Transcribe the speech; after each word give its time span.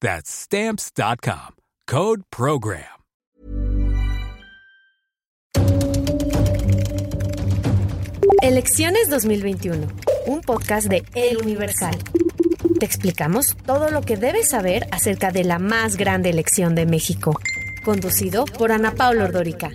That's 0.00 0.30
Stamps.com. 0.30 1.56
Code 1.86 2.22
Program. 2.30 2.84
Elecciones 8.42 9.08
2021. 9.08 9.86
Un 10.26 10.40
podcast 10.42 10.88
de 10.88 11.04
El 11.14 11.38
Universal. 11.38 11.96
Te 12.78 12.84
explicamos 12.84 13.56
todo 13.64 13.90
lo 13.90 14.02
que 14.02 14.16
debes 14.16 14.50
saber 14.50 14.86
acerca 14.92 15.30
de 15.30 15.44
la 15.44 15.58
más 15.58 15.96
grande 15.96 16.28
elección 16.30 16.74
de 16.74 16.84
México. 16.84 17.40
Conducido 17.82 18.44
por 18.44 18.72
Ana 18.72 18.94
Paula 18.94 19.24
Ordórica. 19.24 19.70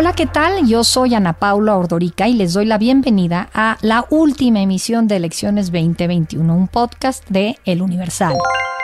Hola, 0.00 0.12
¿qué 0.12 0.26
tal? 0.26 0.64
Yo 0.68 0.84
soy 0.84 1.16
Ana 1.16 1.32
Paula 1.32 1.76
Ordorica 1.76 2.28
y 2.28 2.34
les 2.34 2.52
doy 2.52 2.66
la 2.66 2.78
bienvenida 2.78 3.50
a 3.52 3.78
la 3.80 4.06
última 4.10 4.60
emisión 4.60 5.08
de 5.08 5.16
Elecciones 5.16 5.72
2021, 5.72 6.54
un 6.54 6.68
podcast 6.68 7.28
de 7.28 7.58
El 7.64 7.82
Universal. 7.82 8.36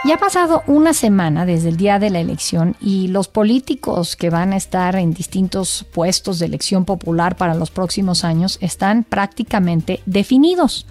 Ya 0.04 0.16
ha 0.16 0.18
pasado 0.18 0.64
una 0.66 0.92
semana 0.92 1.46
desde 1.46 1.68
el 1.68 1.76
día 1.76 2.00
de 2.00 2.10
la 2.10 2.18
elección 2.18 2.74
y 2.80 3.06
los 3.06 3.28
políticos 3.28 4.16
que 4.16 4.28
van 4.28 4.52
a 4.52 4.56
estar 4.56 4.96
en 4.96 5.14
distintos 5.14 5.86
puestos 5.94 6.40
de 6.40 6.46
elección 6.46 6.84
popular 6.84 7.36
para 7.36 7.54
los 7.54 7.70
próximos 7.70 8.24
años 8.24 8.58
están 8.60 9.04
prácticamente 9.04 10.02
definidos. 10.06 10.84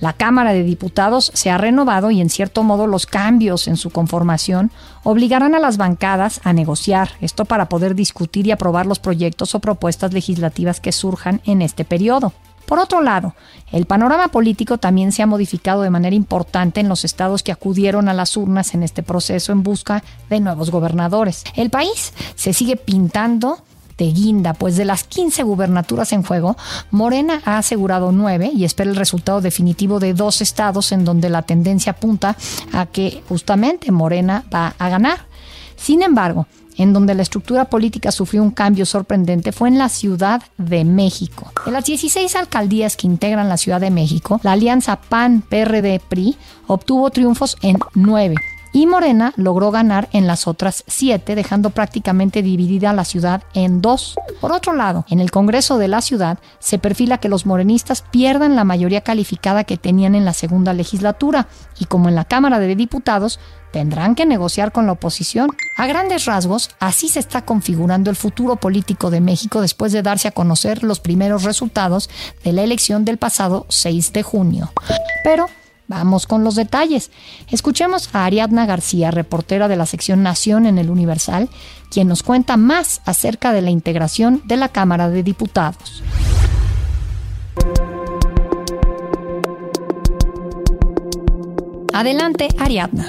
La 0.00 0.12
Cámara 0.12 0.52
de 0.52 0.62
Diputados 0.62 1.30
se 1.34 1.50
ha 1.50 1.56
renovado 1.56 2.10
y 2.10 2.20
en 2.20 2.28
cierto 2.28 2.62
modo 2.62 2.86
los 2.86 3.06
cambios 3.06 3.66
en 3.66 3.78
su 3.78 3.90
conformación 3.90 4.70
obligarán 5.04 5.54
a 5.54 5.58
las 5.58 5.78
bancadas 5.78 6.40
a 6.44 6.52
negociar, 6.52 7.10
esto 7.22 7.46
para 7.46 7.68
poder 7.68 7.94
discutir 7.94 8.46
y 8.46 8.50
aprobar 8.50 8.84
los 8.84 8.98
proyectos 8.98 9.54
o 9.54 9.60
propuestas 9.60 10.12
legislativas 10.12 10.80
que 10.80 10.92
surjan 10.92 11.40
en 11.46 11.62
este 11.62 11.84
periodo. 11.84 12.34
Por 12.66 12.80
otro 12.80 13.00
lado, 13.00 13.34
el 13.72 13.86
panorama 13.86 14.28
político 14.28 14.76
también 14.76 15.12
se 15.12 15.22
ha 15.22 15.26
modificado 15.26 15.82
de 15.82 15.90
manera 15.90 16.16
importante 16.16 16.80
en 16.80 16.88
los 16.88 17.04
estados 17.04 17.42
que 17.42 17.52
acudieron 17.52 18.08
a 18.08 18.14
las 18.14 18.36
urnas 18.36 18.74
en 18.74 18.82
este 18.82 19.04
proceso 19.04 19.52
en 19.52 19.62
busca 19.62 20.02
de 20.28 20.40
nuevos 20.40 20.70
gobernadores. 20.70 21.44
El 21.54 21.70
país 21.70 22.12
se 22.34 22.52
sigue 22.52 22.76
pintando 22.76 23.62
de 23.98 24.12
guinda, 24.12 24.54
pues 24.54 24.76
de 24.76 24.84
las 24.84 25.04
15 25.04 25.42
gubernaturas 25.42 26.12
en 26.12 26.22
juego, 26.22 26.56
Morena 26.90 27.40
ha 27.44 27.58
asegurado 27.58 28.12
nueve 28.12 28.50
y 28.54 28.64
espera 28.64 28.90
el 28.90 28.96
resultado 28.96 29.40
definitivo 29.40 30.00
de 30.00 30.14
dos 30.14 30.40
estados 30.40 30.92
en 30.92 31.04
donde 31.04 31.30
la 31.30 31.42
tendencia 31.42 31.92
apunta 31.92 32.36
a 32.72 32.86
que 32.86 33.22
justamente 33.28 33.90
Morena 33.90 34.44
va 34.52 34.74
a 34.78 34.88
ganar. 34.88 35.20
Sin 35.76 36.02
embargo, 36.02 36.46
en 36.76 36.92
donde 36.92 37.14
la 37.14 37.22
estructura 37.22 37.66
política 37.66 38.12
sufrió 38.12 38.42
un 38.42 38.50
cambio 38.50 38.84
sorprendente 38.84 39.52
fue 39.52 39.68
en 39.68 39.78
la 39.78 39.88
Ciudad 39.88 40.42
de 40.58 40.84
México. 40.84 41.50
En 41.66 41.72
las 41.72 41.86
16 41.86 42.36
alcaldías 42.36 42.96
que 42.96 43.06
integran 43.06 43.48
la 43.48 43.56
Ciudad 43.56 43.80
de 43.80 43.90
México, 43.90 44.40
la 44.42 44.52
alianza 44.52 44.96
PAN-PRD-PRI 44.96 46.36
obtuvo 46.66 47.10
triunfos 47.10 47.56
en 47.62 47.78
nueve 47.94 48.36
y 48.76 48.84
Morena 48.84 49.32
logró 49.36 49.70
ganar 49.70 50.06
en 50.12 50.26
las 50.26 50.46
otras 50.46 50.84
siete, 50.86 51.34
dejando 51.34 51.70
prácticamente 51.70 52.42
dividida 52.42 52.92
la 52.92 53.06
ciudad 53.06 53.42
en 53.54 53.80
dos. 53.80 54.16
Por 54.38 54.52
otro 54.52 54.74
lado, 54.74 55.06
en 55.08 55.18
el 55.18 55.30
Congreso 55.30 55.78
de 55.78 55.88
la 55.88 56.02
ciudad 56.02 56.40
se 56.58 56.78
perfila 56.78 57.16
que 57.16 57.30
los 57.30 57.46
morenistas 57.46 58.02
pierdan 58.02 58.54
la 58.54 58.64
mayoría 58.64 59.00
calificada 59.00 59.64
que 59.64 59.78
tenían 59.78 60.14
en 60.14 60.26
la 60.26 60.34
segunda 60.34 60.74
legislatura 60.74 61.48
y 61.78 61.86
como 61.86 62.10
en 62.10 62.16
la 62.16 62.26
Cámara 62.26 62.58
de 62.58 62.76
Diputados 62.76 63.40
tendrán 63.72 64.14
que 64.14 64.26
negociar 64.26 64.72
con 64.72 64.84
la 64.84 64.92
oposición. 64.92 65.48
A 65.78 65.86
grandes 65.86 66.26
rasgos, 66.26 66.68
así 66.78 67.08
se 67.08 67.20
está 67.20 67.46
configurando 67.46 68.10
el 68.10 68.16
futuro 68.16 68.56
político 68.56 69.08
de 69.08 69.22
México 69.22 69.62
después 69.62 69.92
de 69.92 70.02
darse 70.02 70.28
a 70.28 70.32
conocer 70.32 70.82
los 70.82 71.00
primeros 71.00 71.44
resultados 71.44 72.10
de 72.44 72.52
la 72.52 72.62
elección 72.62 73.06
del 73.06 73.16
pasado 73.16 73.64
6 73.70 74.12
de 74.12 74.22
junio. 74.22 74.70
Pero 75.24 75.46
Vamos 75.88 76.26
con 76.26 76.42
los 76.42 76.54
detalles. 76.56 77.10
Escuchemos 77.50 78.08
a 78.12 78.24
Ariadna 78.24 78.66
García, 78.66 79.10
reportera 79.10 79.68
de 79.68 79.76
la 79.76 79.86
sección 79.86 80.22
Nación 80.22 80.66
en 80.66 80.78
el 80.78 80.90
Universal, 80.90 81.48
quien 81.90 82.08
nos 82.08 82.22
cuenta 82.22 82.56
más 82.56 83.00
acerca 83.04 83.52
de 83.52 83.62
la 83.62 83.70
integración 83.70 84.42
de 84.44 84.56
la 84.56 84.68
Cámara 84.68 85.08
de 85.08 85.22
Diputados. 85.22 86.02
Adelante, 91.92 92.48
Ariadna. 92.58 93.06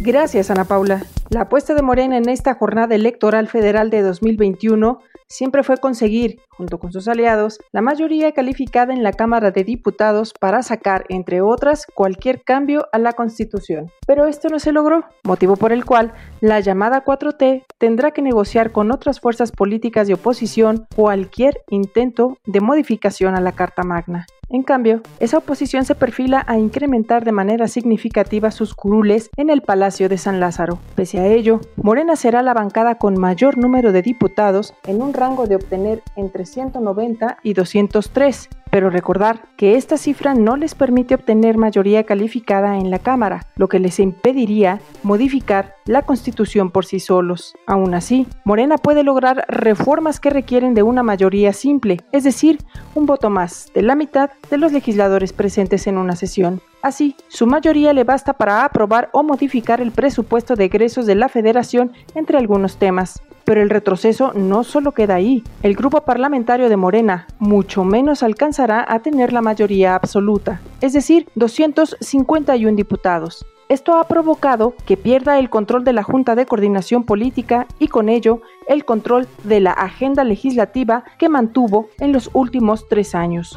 Gracias, 0.00 0.50
Ana 0.50 0.64
Paula. 0.64 1.04
La 1.30 1.42
apuesta 1.42 1.74
de 1.74 1.82
Morena 1.82 2.16
en 2.16 2.26
esta 2.30 2.54
jornada 2.54 2.94
electoral 2.94 3.48
federal 3.48 3.90
de 3.90 4.00
2021 4.00 5.00
siempre 5.26 5.62
fue 5.62 5.76
conseguir, 5.76 6.40
junto 6.48 6.78
con 6.78 6.90
sus 6.90 7.06
aliados, 7.06 7.58
la 7.70 7.82
mayoría 7.82 8.32
calificada 8.32 8.94
en 8.94 9.02
la 9.02 9.12
Cámara 9.12 9.50
de 9.50 9.62
Diputados 9.62 10.32
para 10.32 10.62
sacar, 10.62 11.04
entre 11.10 11.42
otras, 11.42 11.84
cualquier 11.94 12.42
cambio 12.44 12.86
a 12.92 12.98
la 12.98 13.12
Constitución. 13.12 13.90
Pero 14.06 14.24
esto 14.24 14.48
no 14.48 14.58
se 14.58 14.72
logró, 14.72 15.04
motivo 15.22 15.56
por 15.56 15.72
el 15.72 15.84
cual 15.84 16.14
la 16.40 16.60
llamada 16.60 17.04
4T 17.04 17.66
tendrá 17.76 18.12
que 18.12 18.22
negociar 18.22 18.72
con 18.72 18.90
otras 18.90 19.20
fuerzas 19.20 19.52
políticas 19.52 20.08
de 20.08 20.14
oposición 20.14 20.86
cualquier 20.96 21.60
intento 21.68 22.38
de 22.46 22.62
modificación 22.62 23.34
a 23.34 23.42
la 23.42 23.52
Carta 23.52 23.82
Magna. 23.82 24.24
En 24.50 24.62
cambio, 24.62 25.02
esa 25.20 25.38
oposición 25.38 25.84
se 25.84 25.94
perfila 25.94 26.42
a 26.46 26.56
incrementar 26.56 27.22
de 27.22 27.32
manera 27.32 27.68
significativa 27.68 28.50
sus 28.50 28.74
curules 28.74 29.28
en 29.36 29.50
el 29.50 29.60
Palacio 29.60 30.08
de 30.08 30.16
San 30.16 30.40
Lázaro. 30.40 30.78
Pese 30.94 31.20
a 31.20 31.26
ello, 31.26 31.60
Morena 31.76 32.16
será 32.16 32.42
la 32.42 32.54
bancada 32.54 32.94
con 32.94 33.20
mayor 33.20 33.58
número 33.58 33.92
de 33.92 34.00
diputados 34.00 34.72
en 34.86 35.02
un 35.02 35.12
rango 35.12 35.46
de 35.46 35.56
obtener 35.56 36.02
entre 36.16 36.46
190 36.46 37.38
y 37.42 37.52
203, 37.52 38.48
pero 38.70 38.90
recordar 38.90 39.42
que 39.56 39.76
esta 39.76 39.96
cifra 39.96 40.34
no 40.34 40.56
les 40.56 40.74
permite 40.74 41.14
obtener 41.14 41.56
mayoría 41.56 42.04
calificada 42.04 42.76
en 42.76 42.90
la 42.90 42.98
Cámara, 42.98 43.46
lo 43.56 43.68
que 43.68 43.78
les 43.78 43.98
impediría 43.98 44.80
modificar 45.02 45.74
la 45.84 46.02
Constitución 46.02 46.70
por 46.70 46.84
sí 46.84 47.00
solos. 47.00 47.54
Aún 47.66 47.94
así, 47.94 48.26
Morena 48.44 48.76
puede 48.76 49.02
lograr 49.02 49.44
reformas 49.48 50.20
que 50.20 50.30
requieren 50.30 50.74
de 50.74 50.82
una 50.82 51.02
mayoría 51.02 51.52
simple, 51.52 51.98
es 52.12 52.24
decir, 52.24 52.58
un 52.94 53.06
voto 53.06 53.30
más 53.30 53.70
de 53.74 53.82
la 53.82 53.94
mitad 53.94 54.30
de 54.50 54.58
los 54.58 54.72
legisladores 54.72 55.32
presentes 55.32 55.86
en 55.86 55.98
una 55.98 56.16
sesión. 56.16 56.60
Así, 56.82 57.16
su 57.28 57.46
mayoría 57.46 57.92
le 57.92 58.04
basta 58.04 58.34
para 58.34 58.64
aprobar 58.64 59.10
o 59.12 59.22
modificar 59.22 59.80
el 59.80 59.90
presupuesto 59.90 60.54
de 60.54 60.66
egresos 60.66 61.06
de 61.06 61.16
la 61.16 61.28
Federación, 61.28 61.92
entre 62.14 62.38
algunos 62.38 62.76
temas. 62.76 63.20
Pero 63.48 63.62
el 63.62 63.70
retroceso 63.70 64.32
no 64.34 64.62
solo 64.62 64.92
queda 64.92 65.14
ahí. 65.14 65.42
El 65.62 65.74
grupo 65.74 66.02
parlamentario 66.02 66.68
de 66.68 66.76
Morena 66.76 67.26
mucho 67.38 67.82
menos 67.82 68.22
alcanzará 68.22 68.84
a 68.86 68.98
tener 68.98 69.32
la 69.32 69.40
mayoría 69.40 69.94
absoluta, 69.94 70.60
es 70.82 70.92
decir, 70.92 71.26
251 71.34 72.76
diputados. 72.76 73.46
Esto 73.70 73.94
ha 73.94 74.04
provocado 74.04 74.74
que 74.84 74.98
pierda 74.98 75.38
el 75.38 75.48
control 75.48 75.82
de 75.82 75.94
la 75.94 76.02
Junta 76.02 76.34
de 76.34 76.44
Coordinación 76.44 77.04
Política 77.04 77.66
y 77.78 77.88
con 77.88 78.10
ello 78.10 78.42
el 78.66 78.84
control 78.84 79.26
de 79.44 79.60
la 79.60 79.72
agenda 79.72 80.24
legislativa 80.24 81.04
que 81.18 81.30
mantuvo 81.30 81.88
en 82.00 82.12
los 82.12 82.28
últimos 82.34 82.86
tres 82.86 83.14
años. 83.14 83.56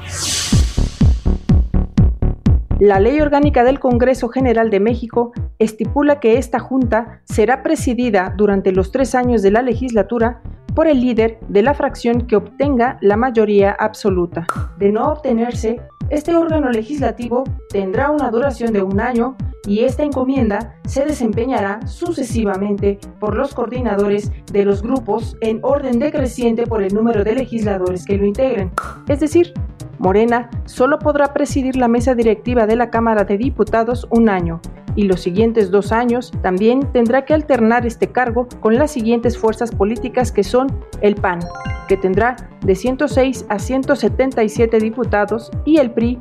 La 2.81 2.99
Ley 2.99 3.21
Orgánica 3.21 3.63
del 3.63 3.79
Congreso 3.79 4.29
General 4.29 4.71
de 4.71 4.79
México 4.79 5.33
estipula 5.59 6.19
que 6.19 6.39
esta 6.39 6.57
Junta 6.57 7.21
será 7.25 7.61
presidida 7.61 8.33
durante 8.35 8.71
los 8.71 8.91
tres 8.91 9.13
años 9.13 9.43
de 9.43 9.51
la 9.51 9.61
legislatura 9.61 10.41
por 10.73 10.87
el 10.87 10.99
líder 10.99 11.37
de 11.47 11.61
la 11.61 11.75
fracción 11.75 12.25
que 12.25 12.37
obtenga 12.37 12.97
la 13.01 13.17
mayoría 13.17 13.71
absoluta. 13.71 14.47
De 14.79 14.91
no 14.91 15.11
obtenerse, 15.11 15.79
este 16.09 16.35
órgano 16.35 16.71
legislativo 16.71 17.43
tendrá 17.69 18.09
una 18.09 18.31
duración 18.31 18.73
de 18.73 18.81
un 18.81 18.99
año 18.99 19.35
y 19.67 19.81
esta 19.81 20.01
encomienda 20.01 20.75
se 20.87 21.05
desempeñará 21.05 21.85
sucesivamente 21.85 22.97
por 23.19 23.37
los 23.37 23.53
coordinadores 23.53 24.31
de 24.51 24.65
los 24.65 24.81
grupos 24.81 25.37
en 25.41 25.59
orden 25.61 25.99
decreciente 25.99 26.65
por 26.65 26.81
el 26.81 26.95
número 26.95 27.23
de 27.23 27.35
legisladores 27.35 28.07
que 28.07 28.17
lo 28.17 28.25
integren. 28.25 28.71
Es 29.07 29.19
decir, 29.19 29.53
Morena 30.01 30.49
solo 30.65 30.97
podrá 30.97 31.31
presidir 31.31 31.75
la 31.75 31.87
mesa 31.87 32.15
directiva 32.15 32.65
de 32.65 32.75
la 32.75 32.89
Cámara 32.89 33.23
de 33.23 33.37
Diputados 33.37 34.07
un 34.09 34.29
año 34.29 34.59
y 34.95 35.03
los 35.03 35.21
siguientes 35.21 35.69
dos 35.69 35.91
años 35.91 36.31
también 36.41 36.91
tendrá 36.91 37.23
que 37.23 37.35
alternar 37.35 37.85
este 37.85 38.07
cargo 38.07 38.47
con 38.59 38.75
las 38.75 38.91
siguientes 38.91 39.37
fuerzas 39.37 39.71
políticas 39.71 40.31
que 40.31 40.43
son 40.43 40.67
el 41.01 41.15
PAN, 41.15 41.39
que 41.87 41.97
tendrá 41.97 42.35
de 42.61 42.75
106 42.75 43.45
a 43.49 43.59
177 43.59 44.79
diputados, 44.79 45.51
y 45.65 45.77
el 45.77 45.91
PRI, 45.91 46.19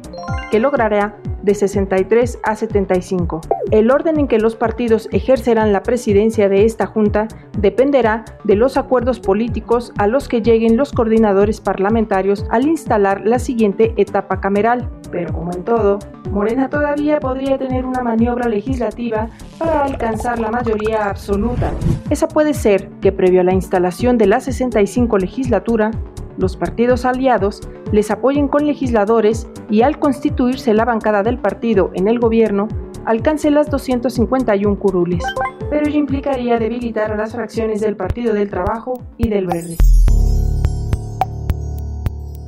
que 0.50 0.58
logrará 0.58 1.16
de 1.42 1.54
63 1.54 2.38
a 2.42 2.54
75. 2.54 3.40
El 3.70 3.90
orden 3.90 4.18
en 4.18 4.28
que 4.28 4.38
los 4.38 4.56
partidos 4.56 5.08
ejercerán 5.12 5.72
la 5.72 5.82
presidencia 5.82 6.48
de 6.48 6.64
esta 6.64 6.86
Junta 6.86 7.28
dependerá 7.58 8.24
de 8.44 8.56
los 8.56 8.76
acuerdos 8.76 9.20
políticos 9.20 9.92
a 9.96 10.06
los 10.06 10.28
que 10.28 10.42
lleguen 10.42 10.76
los 10.76 10.92
coordinadores 10.92 11.60
parlamentarios 11.60 12.44
al 12.50 12.66
instalar 12.66 13.22
la 13.24 13.38
siguiente 13.38 13.94
etapa 13.96 14.40
cameral. 14.40 14.90
Pero 15.10 15.32
como 15.32 15.52
en 15.52 15.64
todo, 15.64 15.98
Morena 16.30 16.68
todavía 16.68 17.20
podría 17.20 17.58
tener 17.58 17.84
una 17.84 18.02
maniobra 18.02 18.48
legislativa 18.48 19.28
para 19.58 19.84
alcanzar 19.84 20.38
la 20.38 20.50
mayoría 20.50 21.08
absoluta. 21.08 21.72
Esa 22.10 22.28
puede 22.28 22.54
ser 22.54 22.88
que 23.00 23.12
previo 23.12 23.40
a 23.40 23.44
la 23.44 23.54
instalación 23.54 24.18
de 24.18 24.26
la 24.26 24.40
65 24.40 25.18
legislatura, 25.18 25.90
los 26.40 26.56
partidos 26.56 27.04
aliados 27.04 27.60
les 27.92 28.10
apoyen 28.10 28.48
con 28.48 28.66
legisladores 28.66 29.46
y 29.68 29.82
al 29.82 29.98
constituirse 29.98 30.74
la 30.74 30.84
bancada 30.84 31.22
del 31.22 31.38
partido 31.38 31.90
en 31.94 32.08
el 32.08 32.18
gobierno, 32.18 32.66
alcance 33.04 33.50
las 33.50 33.70
251 33.70 34.78
curules, 34.78 35.22
pero 35.68 35.86
ello 35.86 35.98
implicaría 35.98 36.58
debilitar 36.58 37.12
a 37.12 37.16
las 37.16 37.34
fracciones 37.34 37.80
del 37.80 37.96
Partido 37.96 38.34
del 38.34 38.50
Trabajo 38.50 39.02
y 39.16 39.28
del 39.28 39.46
Verde. 39.46 39.76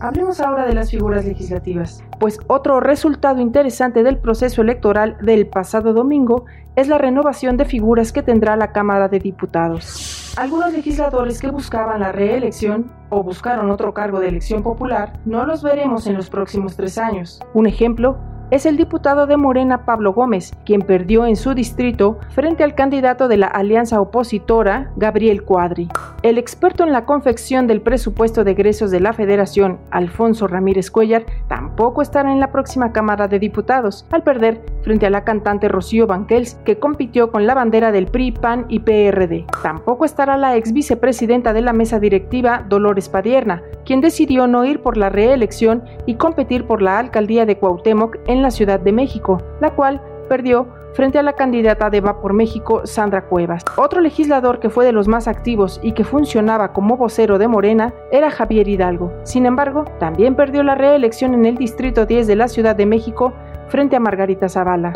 Hablemos 0.00 0.40
ahora 0.40 0.66
de 0.66 0.74
las 0.74 0.90
figuras 0.90 1.24
legislativas, 1.24 2.02
pues 2.18 2.40
otro 2.48 2.80
resultado 2.80 3.40
interesante 3.40 4.02
del 4.02 4.18
proceso 4.18 4.62
electoral 4.62 5.16
del 5.22 5.46
pasado 5.46 5.92
domingo 5.92 6.46
es 6.74 6.88
la 6.88 6.98
renovación 6.98 7.56
de 7.56 7.66
figuras 7.66 8.12
que 8.12 8.22
tendrá 8.22 8.56
la 8.56 8.72
Cámara 8.72 9.08
de 9.08 9.20
Diputados. 9.20 10.21
Algunos 10.36 10.72
legisladores 10.72 11.40
que 11.40 11.50
buscaban 11.50 12.00
la 12.00 12.10
reelección 12.10 12.90
o 13.10 13.22
buscaron 13.22 13.70
otro 13.70 13.92
cargo 13.92 14.18
de 14.18 14.28
elección 14.28 14.62
popular 14.62 15.12
no 15.26 15.44
los 15.44 15.62
veremos 15.62 16.06
en 16.06 16.14
los 16.14 16.30
próximos 16.30 16.74
tres 16.74 16.96
años. 16.96 17.38
Un 17.52 17.66
ejemplo 17.66 18.16
es 18.52 18.66
el 18.66 18.76
diputado 18.76 19.26
de 19.26 19.38
Morena 19.38 19.86
Pablo 19.86 20.12
Gómez, 20.12 20.52
quien 20.66 20.82
perdió 20.82 21.24
en 21.26 21.36
su 21.36 21.54
distrito 21.54 22.18
frente 22.34 22.62
al 22.62 22.74
candidato 22.74 23.26
de 23.26 23.38
la 23.38 23.46
alianza 23.46 23.98
opositora, 23.98 24.92
Gabriel 24.96 25.42
Cuadri. 25.42 25.88
El 26.22 26.36
experto 26.36 26.84
en 26.84 26.92
la 26.92 27.06
confección 27.06 27.66
del 27.66 27.80
presupuesto 27.80 28.44
de 28.44 28.50
egresos 28.50 28.90
de 28.90 29.00
la 29.00 29.14
Federación, 29.14 29.80
Alfonso 29.90 30.48
Ramírez 30.48 30.90
Cuellar, 30.90 31.24
tampoco 31.52 32.00
estará 32.00 32.32
en 32.32 32.40
la 32.40 32.50
próxima 32.50 32.92
Cámara 32.92 33.28
de 33.28 33.38
Diputados, 33.38 34.06
al 34.10 34.22
perder 34.22 34.62
frente 34.80 35.04
a 35.04 35.10
la 35.10 35.22
cantante 35.22 35.68
Rocío 35.68 36.06
Banquels, 36.06 36.54
que 36.64 36.78
compitió 36.78 37.30
con 37.30 37.46
la 37.46 37.52
bandera 37.52 37.92
del 37.92 38.06
PRI, 38.06 38.32
PAN 38.32 38.64
y 38.70 38.80
PRD. 38.80 39.44
Tampoco 39.62 40.06
estará 40.06 40.38
la 40.38 40.56
ex 40.56 40.72
vicepresidenta 40.72 41.52
de 41.52 41.60
la 41.60 41.74
mesa 41.74 42.00
directiva, 42.00 42.64
Dolores 42.66 43.10
Padierna, 43.10 43.62
quien 43.84 44.00
decidió 44.00 44.46
no 44.46 44.64
ir 44.64 44.80
por 44.80 44.96
la 44.96 45.10
reelección 45.10 45.84
y 46.06 46.14
competir 46.14 46.66
por 46.66 46.80
la 46.80 46.98
alcaldía 46.98 47.44
de 47.44 47.58
Cuauhtémoc 47.58 48.16
en 48.28 48.40
la 48.40 48.50
Ciudad 48.50 48.80
de 48.80 48.92
México, 48.92 49.42
la 49.60 49.74
cual 49.74 50.00
perdió 50.30 50.68
frente 50.94 51.18
a 51.18 51.22
la 51.22 51.34
candidata 51.34 51.90
de 51.90 52.00
Va 52.00 52.20
por 52.20 52.32
México, 52.32 52.82
Sandra 52.84 53.26
Cuevas. 53.26 53.64
Otro 53.76 54.00
legislador 54.00 54.60
que 54.60 54.70
fue 54.70 54.84
de 54.84 54.92
los 54.92 55.08
más 55.08 55.28
activos 55.28 55.80
y 55.82 55.92
que 55.92 56.04
funcionaba 56.04 56.72
como 56.72 56.96
vocero 56.96 57.38
de 57.38 57.48
Morena 57.48 57.94
era 58.10 58.30
Javier 58.30 58.68
Hidalgo. 58.68 59.12
Sin 59.24 59.46
embargo, 59.46 59.84
también 59.98 60.34
perdió 60.34 60.62
la 60.62 60.74
reelección 60.74 61.34
en 61.34 61.46
el 61.46 61.56
Distrito 61.56 62.06
10 62.06 62.26
de 62.26 62.36
la 62.36 62.48
Ciudad 62.48 62.76
de 62.76 62.86
México 62.86 63.32
frente 63.68 63.96
a 63.96 64.00
Margarita 64.00 64.48
Zavala. 64.48 64.92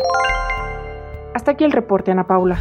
Hasta 1.33 1.51
aquí 1.51 1.63
el 1.63 1.71
reporte, 1.71 2.11
Ana 2.11 2.25
Paula. 2.25 2.59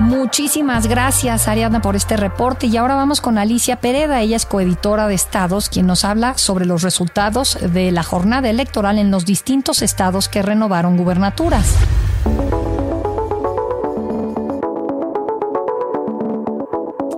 Muchísimas 0.00 0.86
gracias, 0.86 1.48
Ariadna, 1.48 1.82
por 1.82 1.96
este 1.96 2.16
reporte. 2.16 2.66
Y 2.66 2.76
ahora 2.76 2.94
vamos 2.94 3.20
con 3.20 3.36
Alicia 3.36 3.80
Pereda. 3.80 4.20
Ella 4.20 4.36
es 4.36 4.46
coeditora 4.46 5.08
de 5.08 5.14
Estados, 5.14 5.68
quien 5.68 5.86
nos 5.86 6.04
habla 6.04 6.38
sobre 6.38 6.66
los 6.66 6.82
resultados 6.82 7.58
de 7.60 7.90
la 7.90 8.04
jornada 8.04 8.48
electoral 8.48 8.98
en 8.98 9.10
los 9.10 9.24
distintos 9.24 9.82
estados 9.82 10.28
que 10.28 10.42
renovaron 10.42 10.96
gubernaturas. 10.96 11.74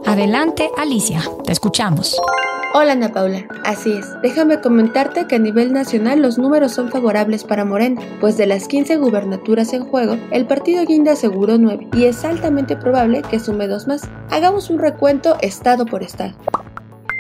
Adelante, 0.07 0.71
Alicia. 0.77 1.23
Te 1.45 1.53
escuchamos. 1.53 2.19
Hola 2.73 2.93
Ana 2.93 3.13
Paula, 3.13 3.49
así 3.65 3.91
es. 3.95 4.07
Déjame 4.23 4.61
comentarte 4.61 5.27
que 5.27 5.35
a 5.35 5.39
nivel 5.41 5.73
nacional 5.73 6.23
los 6.23 6.39
números 6.39 6.71
son 6.71 6.89
favorables 6.89 7.43
para 7.43 7.65
Morena, 7.65 8.01
pues 8.21 8.37
de 8.37 8.47
las 8.47 8.69
15 8.69 8.97
gubernaturas 8.99 9.73
en 9.73 9.85
juego, 9.85 10.17
el 10.31 10.47
partido 10.47 10.85
Guinda 10.85 11.13
aseguró 11.13 11.59
9 11.59 11.89
y 11.95 12.05
es 12.05 12.25
altamente 12.25 12.77
probable 12.77 13.23
que 13.29 13.41
sume 13.41 13.67
dos 13.67 13.89
más. 13.89 14.09
Hagamos 14.31 14.71
un 14.71 14.79
recuento 14.79 15.37
estado 15.41 15.85
por 15.85 16.05
estado. 16.05 16.35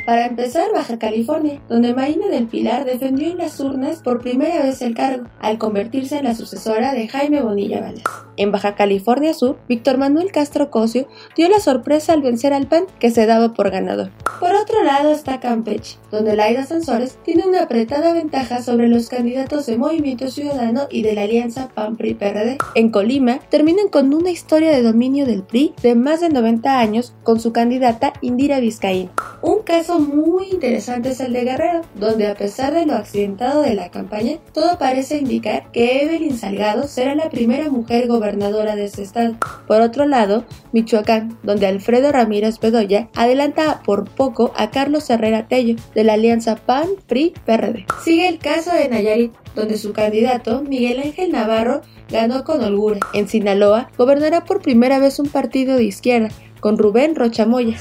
Para 0.06 0.26
empezar, 0.26 0.68
Baja 0.72 1.00
California, 1.00 1.60
donde 1.68 1.94
Marina 1.94 2.28
del 2.28 2.46
Pilar 2.46 2.84
defendió 2.84 3.28
en 3.28 3.38
las 3.38 3.58
urnas 3.58 4.02
por 4.02 4.20
primera 4.20 4.62
vez 4.62 4.80
el 4.82 4.94
cargo, 4.94 5.26
al 5.40 5.58
convertirse 5.58 6.18
en 6.18 6.26
la 6.26 6.36
sucesora 6.36 6.94
de 6.94 7.08
Jaime 7.08 7.42
Bonilla 7.42 7.80
Balas. 7.80 8.04
En 8.40 8.52
Baja 8.52 8.74
California 8.74 9.34
Sur, 9.34 9.58
Víctor 9.68 9.98
Manuel 9.98 10.32
Castro 10.32 10.70
Cosio 10.70 11.06
dio 11.36 11.46
la 11.50 11.60
sorpresa 11.60 12.14
al 12.14 12.22
vencer 12.22 12.54
al 12.54 12.68
PAN, 12.68 12.84
que 12.98 13.10
se 13.10 13.26
daba 13.26 13.52
por 13.52 13.70
ganador. 13.70 14.12
Por 14.40 14.54
otro 14.54 14.82
lado 14.82 15.12
está 15.12 15.40
Campeche, 15.40 15.98
donde 16.10 16.34
Laida 16.36 16.64
Sansores 16.64 17.18
tiene 17.22 17.46
una 17.46 17.64
apretada 17.64 18.14
ventaja 18.14 18.62
sobre 18.62 18.88
los 18.88 19.10
candidatos 19.10 19.66
de 19.66 19.76
Movimiento 19.76 20.30
Ciudadano 20.30 20.86
y 20.90 21.02
de 21.02 21.12
la 21.12 21.24
alianza 21.24 21.68
PAN-PRI-PRD. 21.74 22.56
En 22.76 22.88
Colima, 22.88 23.40
terminan 23.50 23.90
con 23.90 24.14
una 24.14 24.30
historia 24.30 24.70
de 24.70 24.80
dominio 24.80 25.26
del 25.26 25.42
PRI 25.42 25.74
de 25.82 25.94
más 25.94 26.22
de 26.22 26.30
90 26.30 26.78
años 26.78 27.12
con 27.22 27.40
su 27.40 27.52
candidata 27.52 28.14
Indira 28.22 28.58
Vizcaín. 28.58 29.10
Un 29.42 29.60
caso 29.64 29.98
muy 29.98 30.46
interesante 30.50 31.10
es 31.10 31.20
el 31.20 31.34
de 31.34 31.44
Guerrero, 31.44 31.82
donde 31.94 32.26
a 32.26 32.34
pesar 32.34 32.72
de 32.72 32.86
lo 32.86 32.94
accidentado 32.94 33.60
de 33.60 33.74
la 33.74 33.90
campaña, 33.90 34.38
todo 34.54 34.78
parece 34.78 35.18
indicar 35.18 35.70
que 35.72 36.04
Evelyn 36.04 36.38
Salgado 36.38 36.88
será 36.88 37.14
la 37.14 37.28
primera 37.28 37.68
mujer 37.68 38.08
gobernadora 38.08 38.29
de 38.38 38.84
ese 38.84 39.02
estado. 39.02 39.36
Por 39.66 39.80
otro 39.80 40.06
lado, 40.06 40.44
Michoacán, 40.72 41.38
donde 41.42 41.66
Alfredo 41.66 42.12
Ramírez 42.12 42.58
Bedoya 42.60 43.08
adelanta 43.14 43.82
por 43.84 44.08
poco 44.08 44.52
a 44.56 44.70
Carlos 44.70 45.08
Herrera 45.10 45.48
Tello, 45.48 45.76
de 45.94 46.04
la 46.04 46.14
alianza 46.14 46.56
PAN-PRI-PRD. 46.56 47.86
Sigue 48.02 48.28
el 48.28 48.38
caso 48.38 48.72
de 48.72 48.88
Nayarit, 48.88 49.32
donde 49.54 49.78
su 49.78 49.92
candidato, 49.92 50.62
Miguel 50.62 51.00
Ángel 51.00 51.32
Navarro, 51.32 51.82
ganó 52.10 52.44
con 52.44 52.62
holgura. 52.62 53.00
En 53.12 53.28
Sinaloa, 53.28 53.90
gobernará 53.96 54.44
por 54.44 54.62
primera 54.62 54.98
vez 54.98 55.18
un 55.18 55.28
partido 55.28 55.76
de 55.76 55.84
izquierda, 55.84 56.28
con 56.60 56.78
Rubén 56.78 57.14
Rochamoya. 57.14 57.76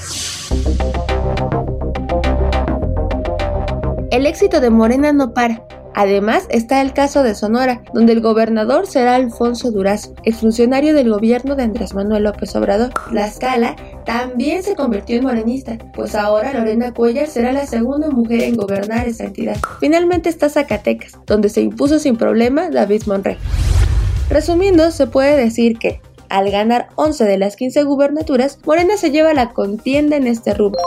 El 4.10 4.26
éxito 4.26 4.60
de 4.60 4.70
Morena 4.70 5.12
no 5.12 5.32
para. 5.32 5.64
Además 6.00 6.46
está 6.48 6.80
el 6.80 6.94
caso 6.94 7.22
de 7.22 7.34
Sonora, 7.34 7.82
donde 7.92 8.14
el 8.14 8.22
gobernador 8.22 8.86
será 8.86 9.16
Alfonso 9.16 9.70
Durazo, 9.70 10.14
exfuncionario 10.24 10.94
del 10.94 11.10
gobierno 11.10 11.56
de 11.56 11.64
Andrés 11.64 11.92
Manuel 11.92 12.22
López 12.22 12.56
Obrador. 12.56 12.90
La 13.12 13.26
escala 13.26 13.76
también 14.06 14.62
se 14.62 14.74
convirtió 14.74 15.18
en 15.18 15.24
morenista, 15.24 15.76
pues 15.92 16.14
ahora 16.14 16.54
Lorena 16.54 16.94
Cuellar 16.94 17.26
será 17.26 17.52
la 17.52 17.66
segunda 17.66 18.08
mujer 18.08 18.44
en 18.44 18.56
gobernar 18.56 19.06
esa 19.08 19.24
entidad. 19.24 19.58
Finalmente 19.78 20.30
está 20.30 20.48
Zacatecas, 20.48 21.18
donde 21.26 21.50
se 21.50 21.60
impuso 21.60 21.98
sin 21.98 22.16
problema 22.16 22.70
David 22.70 23.02
Monreal. 23.04 23.36
Resumiendo, 24.30 24.92
se 24.92 25.06
puede 25.06 25.36
decir 25.36 25.78
que, 25.78 26.00
al 26.30 26.50
ganar 26.50 26.88
11 26.94 27.24
de 27.24 27.36
las 27.36 27.56
15 27.56 27.82
gubernaturas, 27.82 28.58
Morena 28.64 28.96
se 28.96 29.10
lleva 29.10 29.34
la 29.34 29.52
contienda 29.52 30.16
en 30.16 30.28
este 30.28 30.54
rubro. 30.54 30.80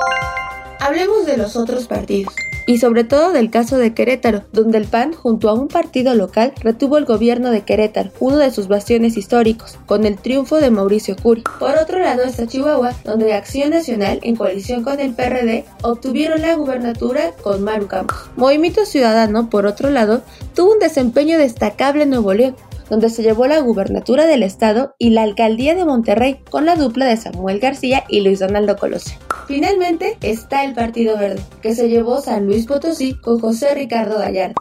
Hablemos 0.84 1.26
de 1.26 1.38
los 1.38 1.56
otros 1.56 1.88
partidos 1.88 2.34
y 2.66 2.78
sobre 2.78 3.06
todo 3.06 3.32
del 3.32 3.50
caso 3.50 3.78
de 3.78 3.94
Querétaro, 3.94 4.44
donde 4.52 4.78
el 4.78 4.84
PAN, 4.84 5.14
junto 5.14 5.48
a 5.48 5.54
un 5.54 5.70
partido 5.70 6.14
local, 6.14 6.52
retuvo 6.60 6.98
el 6.98 7.06
gobierno 7.06 7.52
de 7.52 7.62
Querétaro, 7.62 8.12
uno 8.20 8.36
de 8.36 8.52
sus 8.52 8.68
bastiones 8.68 9.16
históricos, 9.16 9.78
con 9.86 10.06
el 10.06 10.18
triunfo 10.18 10.58
de 10.58 10.72
Mauricio 10.72 11.16
Curi. 11.16 11.42
Por 11.58 11.78
otro 11.78 12.00
lado 12.00 12.24
está 12.24 12.48
Chihuahua, 12.48 12.92
donde 13.06 13.34
Acción 13.34 13.70
Nacional, 13.70 14.20
en 14.24 14.36
coalición 14.36 14.84
con 14.84 15.00
el 15.00 15.14
PRD, 15.14 15.64
obtuvieron 15.84 16.42
la 16.42 16.56
gubernatura 16.56 17.32
con 17.42 17.64
Maru 17.64 17.88
Campos. 17.88 18.18
Movimiento 18.36 18.86
Ciudadano, 18.86 19.50
por 19.50 19.66
otro 19.66 19.90
lado, 19.90 20.22
tuvo 20.54 20.74
un 20.74 20.80
desempeño 20.80 21.38
destacable 21.38 22.04
en 22.04 22.10
Nuevo 22.10 22.34
León, 22.34 22.58
donde 22.90 23.10
se 23.10 23.24
llevó 23.24 23.48
la 23.48 23.62
gubernatura 23.62 24.26
del 24.26 24.44
estado 24.44 24.96
y 24.98 25.12
la 25.12 25.24
alcaldía 25.24 25.76
de 25.76 25.86
Monterrey 25.86 26.42
con 26.50 26.66
la 26.66 26.76
dupla 26.76 27.06
de 27.06 27.16
Samuel 27.16 27.60
García 27.60 28.04
y 28.10 28.20
Luis 28.20 28.40
Donaldo 28.40 28.76
Colosio. 28.76 29.18
Finalmente 29.48 30.18
está 30.22 30.64
el 30.64 30.74
Partido 30.74 31.18
Verde, 31.18 31.42
que 31.62 31.76
se 31.76 31.90
llevó 31.90 32.22
San 32.22 32.46
Luis 32.46 32.66
Potosí 32.66 33.20
con 33.20 33.40
José 33.40 33.76
Ricardo 33.76 34.18
Gallardo. 34.18 34.56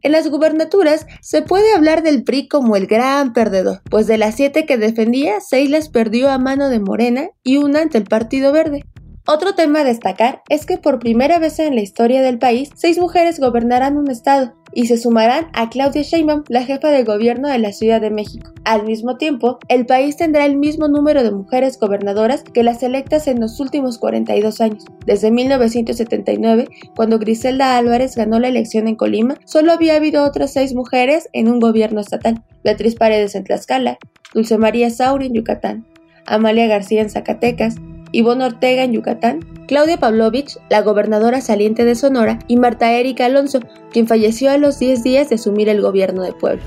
En 0.00 0.12
las 0.12 0.28
gubernaturas 0.28 1.06
se 1.20 1.42
puede 1.42 1.74
hablar 1.74 2.02
del 2.02 2.22
PRI 2.22 2.46
como 2.46 2.76
el 2.76 2.86
gran 2.86 3.32
perdedor, 3.32 3.82
pues 3.90 4.06
de 4.06 4.16
las 4.16 4.36
siete 4.36 4.64
que 4.64 4.78
defendía, 4.78 5.40
seis 5.40 5.68
las 5.70 5.88
perdió 5.88 6.30
a 6.30 6.38
mano 6.38 6.68
de 6.68 6.78
Morena 6.78 7.30
y 7.42 7.56
una 7.56 7.80
ante 7.80 7.98
el 7.98 8.04
Partido 8.04 8.52
Verde. 8.52 8.84
Otro 9.30 9.54
tema 9.54 9.80
a 9.80 9.84
destacar 9.84 10.40
es 10.48 10.64
que 10.64 10.78
por 10.78 11.00
primera 11.00 11.38
vez 11.38 11.58
en 11.58 11.74
la 11.74 11.82
historia 11.82 12.22
del 12.22 12.38
país, 12.38 12.70
seis 12.74 12.98
mujeres 12.98 13.38
gobernarán 13.38 13.98
un 13.98 14.10
estado 14.10 14.54
y 14.72 14.86
se 14.86 14.96
sumarán 14.96 15.48
a 15.52 15.68
Claudia 15.68 16.00
Sheinbaum, 16.00 16.44
la 16.48 16.64
jefa 16.64 16.88
de 16.88 17.04
gobierno 17.04 17.46
de 17.46 17.58
la 17.58 17.74
Ciudad 17.74 18.00
de 18.00 18.08
México. 18.08 18.50
Al 18.64 18.86
mismo 18.86 19.18
tiempo, 19.18 19.58
el 19.68 19.84
país 19.84 20.16
tendrá 20.16 20.46
el 20.46 20.56
mismo 20.56 20.88
número 20.88 21.22
de 21.22 21.30
mujeres 21.30 21.78
gobernadoras 21.78 22.42
que 22.42 22.62
las 22.62 22.82
electas 22.82 23.28
en 23.28 23.38
los 23.38 23.60
últimos 23.60 23.98
42 23.98 24.62
años. 24.62 24.86
Desde 25.04 25.30
1979, 25.30 26.66
cuando 26.96 27.18
Griselda 27.18 27.76
Álvarez 27.76 28.16
ganó 28.16 28.38
la 28.38 28.48
elección 28.48 28.88
en 28.88 28.96
Colima, 28.96 29.34
solo 29.44 29.72
había 29.72 29.96
habido 29.96 30.24
otras 30.24 30.54
seis 30.54 30.74
mujeres 30.74 31.28
en 31.34 31.50
un 31.50 31.60
gobierno 31.60 32.00
estatal. 32.00 32.42
Beatriz 32.64 32.94
Paredes 32.94 33.34
en 33.34 33.44
Tlaxcala, 33.44 33.98
Dulce 34.32 34.56
María 34.56 34.88
Sauri 34.88 35.26
en 35.26 35.34
Yucatán, 35.34 35.86
Amalia 36.24 36.66
García 36.66 37.02
en 37.02 37.10
Zacatecas, 37.10 37.74
Ivonne 38.12 38.44
Ortega 38.44 38.84
en 38.84 38.92
Yucatán, 38.92 39.40
Claudia 39.66 39.98
Pavlovich, 39.98 40.58
la 40.70 40.82
gobernadora 40.82 41.40
saliente 41.40 41.84
de 41.84 41.94
Sonora, 41.94 42.38
y 42.48 42.56
Marta 42.56 42.92
Erika 42.92 43.26
Alonso, 43.26 43.60
quien 43.92 44.06
falleció 44.06 44.50
a 44.50 44.58
los 44.58 44.78
10 44.78 45.02
días 45.02 45.28
de 45.28 45.36
asumir 45.36 45.68
el 45.68 45.82
gobierno 45.82 46.22
de 46.22 46.32
Puebla. 46.32 46.62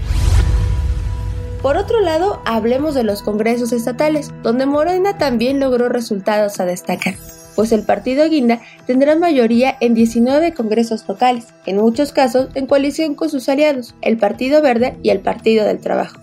Por 1.61 1.77
otro 1.77 1.99
lado, 1.99 2.41
hablemos 2.45 2.95
de 2.95 3.03
los 3.03 3.21
congresos 3.21 3.71
estatales, 3.71 4.31
donde 4.41 4.65
Morena 4.65 5.17
también 5.17 5.59
logró 5.59 5.89
resultados 5.89 6.59
a 6.59 6.65
destacar, 6.65 7.15
pues 7.55 7.71
el 7.71 7.83
partido 7.83 8.27
Guinda 8.29 8.61
tendrá 8.87 9.15
mayoría 9.15 9.75
en 9.79 9.93
19 9.93 10.53
congresos 10.53 11.05
locales, 11.07 11.47
en 11.65 11.77
muchos 11.77 12.11
casos 12.13 12.49
en 12.55 12.65
coalición 12.65 13.13
con 13.13 13.29
sus 13.29 13.49
aliados, 13.49 13.93
el 14.01 14.17
Partido 14.17 14.61
Verde 14.61 14.97
y 15.03 15.09
el 15.09 15.19
Partido 15.19 15.65
del 15.65 15.79
Trabajo. 15.79 16.20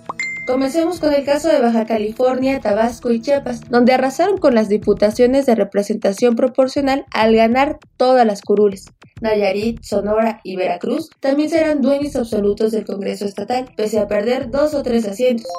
Comencemos 0.49 0.99
con 0.99 1.13
el 1.13 1.27
caso 1.27 1.49
de 1.49 1.61
Baja 1.61 1.85
California, 1.85 2.59
Tabasco 2.59 3.13
y 3.13 3.21
Chiapas, 3.21 3.69
donde 3.69 3.93
arrasaron 3.93 4.39
con 4.39 4.55
las 4.55 4.71
diputaciones 4.71 5.45
de 5.45 5.55
representación 5.55 6.37
proporcional 6.37 7.05
al 7.13 7.37
ganar 7.37 7.79
todas 7.99 8.27
las 8.27 8.41
curules. 8.41 8.87
Nayarit, 9.21 9.83
Sonora 9.83 10.41
y 10.45 10.57
Veracruz 10.57 11.11
también 11.21 11.51
serán 11.51 11.83
dueños 11.83 12.17
absolutos 12.17 12.73
del 12.73 12.87
Congreso 12.87 13.27
Estatal, 13.27 13.67
pese 13.77 13.99
a 13.99 14.09
perder 14.09 14.51
dos 14.51 14.73
o 14.73 14.83
tres 14.83 15.07
asientos. 15.07 15.53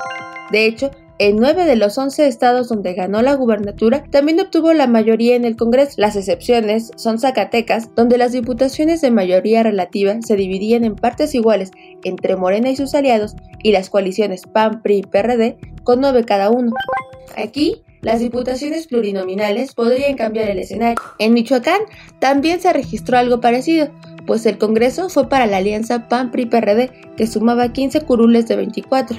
De 0.51 0.65
hecho, 0.65 0.89
en 1.19 1.35
nueve 1.35 1.65
de 1.65 1.75
los 1.75 1.97
once 1.97 2.25
estados 2.27 2.69
donde 2.69 2.93
ganó 2.93 3.21
la 3.21 3.33
gubernatura, 3.33 4.05
también 4.09 4.39
obtuvo 4.39 4.71
la 4.71 4.87
mayoría 4.87 5.35
en 5.35 5.43
el 5.43 5.57
Congreso. 5.57 5.95
Las 5.97 6.15
excepciones 6.15 6.91
son 6.95 7.19
Zacatecas, 7.19 7.93
donde 7.93 8.17
las 8.17 8.31
diputaciones 8.31 9.01
de 9.01 9.11
mayoría 9.11 9.61
relativa 9.61 10.15
se 10.25 10.37
dividían 10.37 10.85
en 10.85 10.95
partes 10.95 11.35
iguales 11.35 11.71
entre 12.05 12.37
Morena 12.37 12.69
y 12.69 12.77
sus 12.77 12.95
aliados, 12.95 13.35
y 13.61 13.73
las 13.73 13.89
coaliciones 13.89 14.43
PAN, 14.47 14.81
PRI 14.81 14.99
y 14.99 15.01
PRD, 15.01 15.57
con 15.83 15.99
nueve 15.99 16.23
cada 16.23 16.49
uno. 16.49 16.71
Aquí, 17.35 17.83
las 18.01 18.21
diputaciones 18.21 18.87
plurinominales 18.87 19.73
podrían 19.73 20.15
cambiar 20.15 20.49
el 20.49 20.59
escenario. 20.59 21.01
En 21.19 21.33
Michoacán 21.33 21.81
también 22.19 22.61
se 22.61 22.71
registró 22.71 23.17
algo 23.17 23.41
parecido, 23.41 23.89
pues 24.25 24.45
el 24.45 24.57
Congreso 24.57 25.09
fue 25.09 25.27
para 25.27 25.47
la 25.47 25.57
alianza 25.57 26.07
PAN-PRI-PRD, 26.07 26.91
que 27.17 27.27
sumaba 27.27 27.73
15 27.73 28.01
curules 28.01 28.47
de 28.47 28.55
24. 28.55 29.17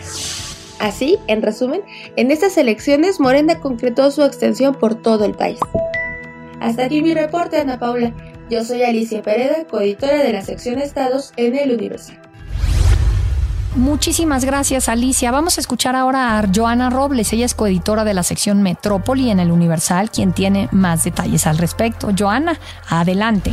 Así, 0.80 1.18
en 1.26 1.42
resumen, 1.42 1.82
en 2.16 2.30
estas 2.30 2.56
elecciones 2.56 3.20
Morena 3.20 3.60
concretó 3.60 4.10
su 4.10 4.22
extensión 4.22 4.74
por 4.74 4.94
todo 4.94 5.26
el 5.26 5.34
país. 5.34 5.60
Hasta 6.60 6.86
aquí 6.86 7.02
mi 7.02 7.14
reporte, 7.14 7.58
Ana 7.58 7.78
Paula. 7.78 8.12
Yo 8.50 8.64
soy 8.64 8.82
Alicia 8.82 9.22
Pereda, 9.22 9.64
coeditora 9.70 10.24
de 10.24 10.32
la 10.32 10.42
sección 10.42 10.78
Estados 10.78 11.32
en 11.36 11.56
El 11.56 11.72
Universal. 11.72 12.18
Muchísimas 13.76 14.44
gracias, 14.44 14.88
Alicia. 14.88 15.30
Vamos 15.30 15.58
a 15.58 15.60
escuchar 15.60 15.94
ahora 15.94 16.38
a 16.38 16.44
Joana 16.52 16.90
Robles. 16.90 17.32
Ella 17.32 17.44
es 17.44 17.54
coeditora 17.54 18.02
de 18.04 18.14
la 18.14 18.22
sección 18.22 18.62
Metrópoli 18.62 19.30
en 19.30 19.38
El 19.38 19.52
Universal, 19.52 20.10
quien 20.10 20.32
tiene 20.32 20.68
más 20.72 21.04
detalles 21.04 21.46
al 21.46 21.58
respecto. 21.58 22.08
Joana, 22.18 22.58
adelante. 22.88 23.52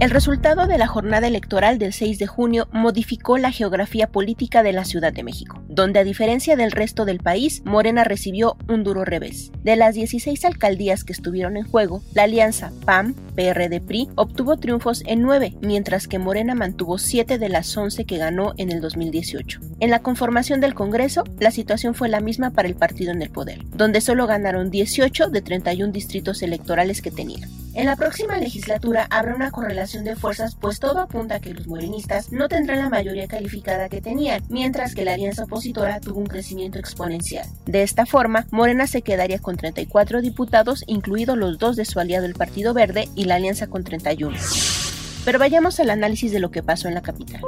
El 0.00 0.10
resultado 0.10 0.68
de 0.68 0.78
la 0.78 0.86
jornada 0.86 1.26
electoral 1.26 1.80
del 1.80 1.92
6 1.92 2.20
de 2.20 2.28
junio 2.28 2.68
modificó 2.70 3.36
la 3.36 3.50
geografía 3.50 4.06
política 4.06 4.62
de 4.62 4.72
la 4.72 4.84
Ciudad 4.84 5.12
de 5.12 5.24
México, 5.24 5.60
donde 5.68 5.98
a 5.98 6.04
diferencia 6.04 6.54
del 6.54 6.70
resto 6.70 7.04
del 7.04 7.18
país, 7.18 7.62
Morena 7.64 8.04
recibió 8.04 8.56
un 8.68 8.84
duro 8.84 9.04
revés. 9.04 9.50
De 9.64 9.74
las 9.74 9.96
16 9.96 10.44
alcaldías 10.44 11.02
que 11.02 11.12
estuvieron 11.12 11.56
en 11.56 11.64
juego, 11.64 12.00
la 12.14 12.22
alianza 12.22 12.70
PAM, 12.84 13.14
PRD 13.34 13.80
PRI 13.80 14.08
obtuvo 14.14 14.56
triunfos 14.56 15.02
en 15.04 15.20
9, 15.22 15.56
mientras 15.62 16.06
que 16.06 16.20
Morena 16.20 16.54
mantuvo 16.54 16.98
7 16.98 17.36
de 17.36 17.48
las 17.48 17.76
11 17.76 18.04
que 18.04 18.18
ganó 18.18 18.54
en 18.56 18.70
el 18.70 18.80
2018. 18.80 19.58
En 19.80 19.90
la 19.90 19.98
conformación 19.98 20.60
del 20.60 20.74
Congreso, 20.74 21.24
la 21.40 21.50
situación 21.50 21.96
fue 21.96 22.08
la 22.08 22.20
misma 22.20 22.50
para 22.50 22.68
el 22.68 22.76
partido 22.76 23.10
en 23.10 23.20
el 23.20 23.30
poder, 23.30 23.64
donde 23.74 24.00
solo 24.00 24.28
ganaron 24.28 24.70
18 24.70 25.28
de 25.30 25.42
31 25.42 25.92
distritos 25.92 26.42
electorales 26.42 27.02
que 27.02 27.10
tenían. 27.10 27.50
En 27.74 27.86
la 27.86 27.96
próxima 27.96 28.36
legislatura 28.38 29.06
habrá 29.10 29.34
una 29.34 29.50
correlación 29.50 30.04
de 30.04 30.16
fuerzas, 30.16 30.56
pues 30.60 30.80
todo 30.80 31.00
apunta 31.00 31.36
a 31.36 31.40
que 31.40 31.54
los 31.54 31.66
morenistas 31.66 32.32
no 32.32 32.48
tendrán 32.48 32.78
la 32.78 32.88
mayoría 32.88 33.28
calificada 33.28 33.88
que 33.88 34.00
tenían, 34.00 34.42
mientras 34.48 34.94
que 34.94 35.04
la 35.04 35.14
alianza 35.14 35.44
opositora 35.44 36.00
tuvo 36.00 36.20
un 36.20 36.26
crecimiento 36.26 36.78
exponencial. 36.78 37.46
De 37.66 37.82
esta 37.82 38.06
forma, 38.06 38.46
Morena 38.50 38.86
se 38.86 39.02
quedaría 39.02 39.38
con 39.38 39.56
34 39.56 40.20
diputados, 40.20 40.84
incluidos 40.86 41.36
los 41.36 41.58
dos 41.58 41.76
de 41.76 41.84
su 41.84 42.00
aliado 42.00 42.26
el 42.26 42.34
Partido 42.34 42.74
Verde 42.74 43.08
y 43.14 43.24
la 43.24 43.36
alianza 43.36 43.66
con 43.66 43.84
31. 43.84 44.36
Pero 45.24 45.38
vayamos 45.38 45.78
al 45.78 45.90
análisis 45.90 46.32
de 46.32 46.40
lo 46.40 46.50
que 46.50 46.62
pasó 46.62 46.88
en 46.88 46.94
la 46.94 47.02
capital. 47.02 47.42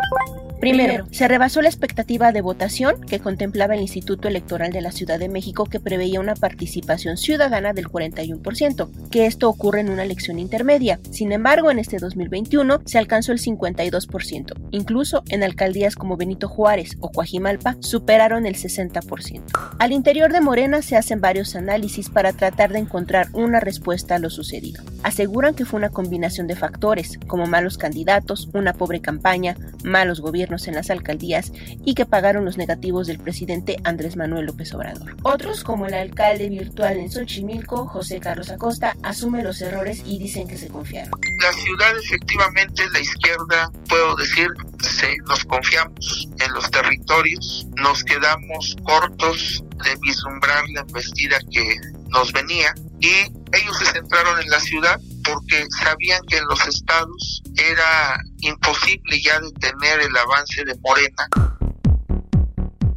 Primero, 0.61 1.07
se 1.11 1.27
rebasó 1.27 1.63
la 1.63 1.71
expectativa 1.71 2.33
de 2.33 2.43
votación 2.43 3.01
que 3.01 3.19
contemplaba 3.19 3.75
el 3.75 3.81
Instituto 3.81 4.29
Electoral 4.29 4.73
de 4.73 4.83
la 4.83 4.93
Ciudad 4.93 5.19
de 5.19 5.31
México 5.31 5.65
que 5.65 5.81
preveía 5.81 6.21
una 6.21 6.35
participación 6.35 7.17
ciudadana 7.17 7.73
del 7.73 7.89
41%, 7.89 9.09
que 9.09 9.25
esto 9.25 9.49
ocurre 9.49 9.81
en 9.81 9.89
una 9.89 10.03
elección 10.03 10.39
intermedia. 10.39 11.01
Sin 11.11 11.33
embargo, 11.33 11.71
en 11.71 11.79
este 11.79 11.97
2021 11.97 12.83
se 12.85 12.99
alcanzó 12.99 13.33
el 13.33 13.39
52%. 13.39 14.53
Incluso 14.71 15.23
en 15.31 15.43
alcaldías 15.43 15.97
como 15.97 16.19
Benito 16.19 16.47
Juárez 16.47 16.97
o 17.01 17.11
Coajimalpa 17.11 17.77
superaron 17.81 18.45
el 18.45 18.57
60%. 18.57 19.77
Al 19.79 19.93
interior 19.93 20.31
de 20.31 20.43
Morena 20.43 20.83
se 20.83 20.97
hacen 20.97 21.23
varios 21.23 21.57
análisis 21.57 22.11
para 22.11 22.35
tratar 22.35 22.71
de 22.71 22.81
encontrar 22.81 23.29
una 23.33 23.61
respuesta 23.61 24.17
a 24.17 24.19
lo 24.19 24.29
sucedido. 24.29 24.83
Aseguran 25.05 25.55
que 25.55 25.65
fue 25.65 25.79
una 25.79 25.89
combinación 25.89 26.47
de 26.47 26.57
factores, 26.57 27.19
como 27.27 27.47
malos 27.47 27.79
candidatos, 27.79 28.51
una 28.53 28.75
pobre 28.75 29.01
campaña, 29.01 29.57
malos 29.85 30.21
gobiernos, 30.21 30.50
en 30.51 30.75
las 30.75 30.91
alcaldías 30.91 31.53
y 31.85 31.95
que 31.95 32.07
pagaron 32.07 32.45
los 32.45 32.59
negativos 32.59 33.07
del 33.07 33.19
presidente 33.19 33.77
Andrés 33.85 34.17
Manuel 34.17 34.47
López 34.47 34.75
Obrador. 34.75 35.17
Otros, 35.23 35.63
como 35.63 35.87
el 35.87 35.95
alcalde 35.95 36.49
virtual 36.49 36.97
en 36.97 37.11
Xochimilco, 37.11 37.87
José 37.87 38.19
Carlos 38.19 38.51
Acosta, 38.51 38.97
asumen 39.03 39.45
los 39.45 39.61
errores 39.63 40.03
y 40.05 40.19
dicen 40.19 40.49
que 40.49 40.57
se 40.57 40.69
confiaron. 40.69 41.13
La 41.43 41.53
ciudad 41.53 41.97
efectivamente, 41.97 42.83
la 42.93 43.01
izquierda, 43.01 43.71
puedo 43.89 44.17
decir, 44.17 44.49
se, 44.81 45.17
nos 45.29 45.45
confiamos 45.45 46.29
en 46.45 46.53
los 46.53 46.71
territorios, 46.71 47.67
nos 47.77 48.03
quedamos 48.05 48.77
cortos 48.85 49.63
de 49.85 49.97
vislumbrar 50.03 50.65
la 50.75 50.81
embestida 50.81 51.39
que 51.51 51.81
nos 52.09 52.33
venía 52.33 52.75
y 53.01 53.09
ellos 53.53 53.79
se 53.79 53.87
centraron 53.87 54.41
en 54.41 54.51
la 54.51 54.61
ciudad 54.61 55.01
porque 55.25 55.67
sabían 55.83 56.21
que 56.29 56.37
en 56.37 56.45
los 56.45 56.67
estados 56.67 57.43
era 57.61 58.21
imposible 58.39 59.21
ya 59.23 59.39
detener 59.41 60.01
el 60.01 60.17
avance 60.17 60.65
de 60.65 60.75
Morena. 60.81 61.57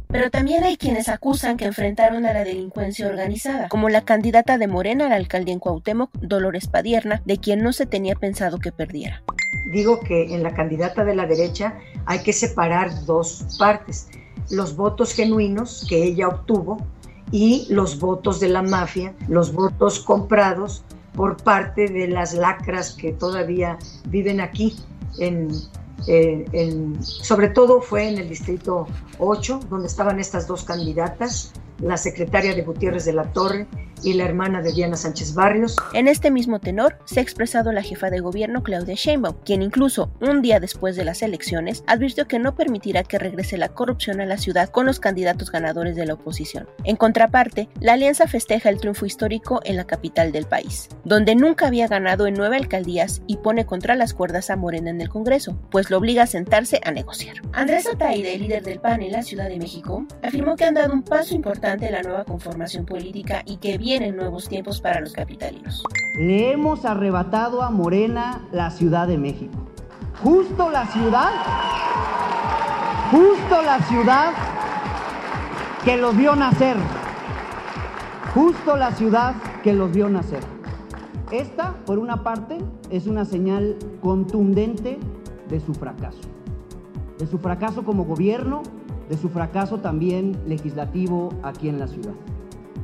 Pero 0.08 0.30
también 0.30 0.62
hay 0.62 0.76
quienes 0.76 1.08
acusan 1.08 1.56
que 1.56 1.64
enfrentaron 1.64 2.24
a 2.24 2.32
la 2.32 2.44
delincuencia 2.44 3.08
organizada, 3.08 3.68
como 3.68 3.88
la 3.88 4.04
candidata 4.04 4.58
de 4.58 4.68
Morena 4.68 5.06
a 5.06 5.08
la 5.08 5.16
alcaldía 5.16 5.54
en 5.54 5.58
Cuauhtémoc, 5.58 6.12
Dolores 6.20 6.68
Padierna, 6.68 7.20
de 7.24 7.38
quien 7.38 7.64
no 7.64 7.72
se 7.72 7.86
tenía 7.86 8.14
pensado 8.14 8.58
que 8.58 8.70
perdiera. 8.70 9.22
digo 9.72 9.98
que 9.98 10.32
en 10.32 10.44
la 10.44 10.54
candidata 10.54 11.04
de 11.04 11.16
la 11.16 11.26
derecha 11.26 11.74
hay 12.06 12.20
que 12.20 12.32
separar 12.32 13.04
dos 13.06 13.44
partes, 13.58 14.08
los 14.50 14.76
votos 14.76 15.14
genuinos 15.14 15.84
que 15.88 16.04
ella 16.04 16.28
obtuvo 16.28 16.86
y 17.32 17.66
los 17.70 17.98
votos 17.98 18.38
de 18.38 18.50
la 18.50 18.62
mafia, 18.62 19.14
los 19.26 19.52
votos 19.52 19.98
comprados 19.98 20.84
por 21.14 21.36
parte 21.36 21.88
de 21.88 22.08
las 22.08 22.34
lacras 22.34 22.92
que 22.92 23.12
todavía 23.12 23.78
viven 24.06 24.40
aquí 24.40 24.76
en, 25.18 25.50
sobre 27.00 27.48
todo 27.48 27.80
fue 27.80 28.08
en 28.08 28.18
el 28.18 28.28
distrito 28.28 28.86
8, 29.18 29.60
donde 29.70 29.86
estaban 29.86 30.20
estas 30.20 30.46
dos 30.46 30.64
candidatas, 30.64 31.52
la 31.78 31.96
secretaria 31.96 32.54
de 32.54 32.62
Gutiérrez 32.62 33.04
de 33.04 33.12
la 33.12 33.24
Torre 33.32 33.66
y 34.04 34.14
la 34.14 34.24
hermana 34.24 34.62
de 34.62 34.72
Diana 34.72 34.96
Sánchez 34.96 35.34
Barrios. 35.34 35.76
En 35.92 36.08
este 36.08 36.30
mismo 36.30 36.60
tenor 36.60 36.98
se 37.04 37.20
ha 37.20 37.22
expresado 37.22 37.72
la 37.72 37.82
jefa 37.82 38.10
de 38.10 38.20
gobierno 38.20 38.62
Claudia 38.62 38.94
Sheinbaum, 38.94 39.36
quien 39.44 39.62
incluso 39.62 40.10
un 40.20 40.42
día 40.42 40.60
después 40.60 40.96
de 40.96 41.04
las 41.04 41.22
elecciones 41.22 41.82
advirtió 41.86 42.28
que 42.28 42.38
no 42.38 42.54
permitirá 42.54 43.02
que 43.02 43.18
regrese 43.18 43.56
la 43.56 43.70
corrupción 43.70 44.20
a 44.20 44.26
la 44.26 44.38
ciudad 44.38 44.68
con 44.68 44.86
los 44.86 45.00
candidatos 45.00 45.50
ganadores 45.50 45.96
de 45.96 46.06
la 46.06 46.14
oposición. 46.14 46.68
En 46.84 46.96
contraparte, 46.96 47.68
la 47.80 47.94
alianza 47.94 48.26
festeja 48.26 48.68
el 48.68 48.78
triunfo 48.78 49.06
histórico 49.06 49.60
en 49.64 49.76
la 49.76 49.84
capital 49.84 50.32
del 50.32 50.46
país, 50.46 50.88
donde 51.04 51.34
nunca 51.34 51.66
había 51.66 51.88
ganado 51.88 52.26
en 52.26 52.34
nueve 52.34 52.56
alcaldías 52.56 53.22
y 53.26 53.38
pone 53.38 53.64
contra 53.66 53.94
las 53.94 54.14
cuerdas 54.14 54.50
a 54.50 54.56
Morena 54.56 54.90
en 54.90 55.00
el 55.00 55.08
Congreso, 55.08 55.58
pues 55.70 55.90
lo 55.90 55.98
obliga 55.98 56.24
a 56.24 56.26
sentarse 56.26 56.80
a 56.84 56.90
negociar. 56.90 57.36
Andrés 57.52 57.86
Ataide, 57.86 58.38
líder 58.38 58.62
del 58.62 58.80
PAN 58.80 59.02
en 59.02 59.12
la 59.12 59.22
Ciudad 59.22 59.48
de 59.48 59.58
México, 59.58 60.06
afirmó 60.22 60.56
que 60.56 60.64
han 60.64 60.74
dado 60.74 60.92
un 60.92 61.02
paso 61.02 61.34
importante 61.34 61.86
en 61.86 61.92
la 61.92 62.02
nueva 62.02 62.24
conformación 62.24 62.84
política 62.84 63.42
y 63.46 63.58
que 63.58 63.78
bien 63.78 63.93
en 64.02 64.16
nuevos 64.16 64.48
tiempos 64.48 64.80
para 64.80 65.00
los 65.00 65.12
capitalinos. 65.12 65.82
Le 66.18 66.52
hemos 66.52 66.84
arrebatado 66.84 67.62
a 67.62 67.70
Morena 67.70 68.42
la 68.52 68.70
Ciudad 68.70 69.06
de 69.06 69.18
México. 69.18 69.56
Justo 70.22 70.70
la 70.70 70.86
ciudad, 70.86 71.30
justo 73.10 73.62
la 73.62 73.78
ciudad 73.80 74.32
que 75.84 75.96
los 75.96 76.16
vio 76.16 76.34
nacer. 76.34 76.76
Justo 78.32 78.76
la 78.76 78.92
ciudad 78.92 79.34
que 79.62 79.72
los 79.72 79.92
vio 79.92 80.08
nacer. 80.08 80.42
Esta, 81.30 81.74
por 81.84 81.98
una 81.98 82.22
parte, 82.22 82.58
es 82.90 83.06
una 83.06 83.24
señal 83.24 83.76
contundente 84.00 84.98
de 85.48 85.60
su 85.60 85.74
fracaso. 85.74 86.20
De 87.18 87.26
su 87.26 87.38
fracaso 87.38 87.84
como 87.84 88.04
gobierno, 88.04 88.62
de 89.08 89.16
su 89.16 89.28
fracaso 89.28 89.78
también 89.78 90.36
legislativo 90.46 91.30
aquí 91.42 91.68
en 91.68 91.78
la 91.78 91.86
ciudad. 91.86 92.14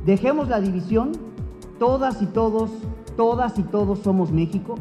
Dejemos 0.05 0.49
la 0.49 0.59
división, 0.59 1.11
todas 1.77 2.21
y 2.23 2.25
todos, 2.25 2.71
todas 3.15 3.59
y 3.59 3.63
todos 3.63 3.99
somos 3.99 4.31
México, 4.31 4.75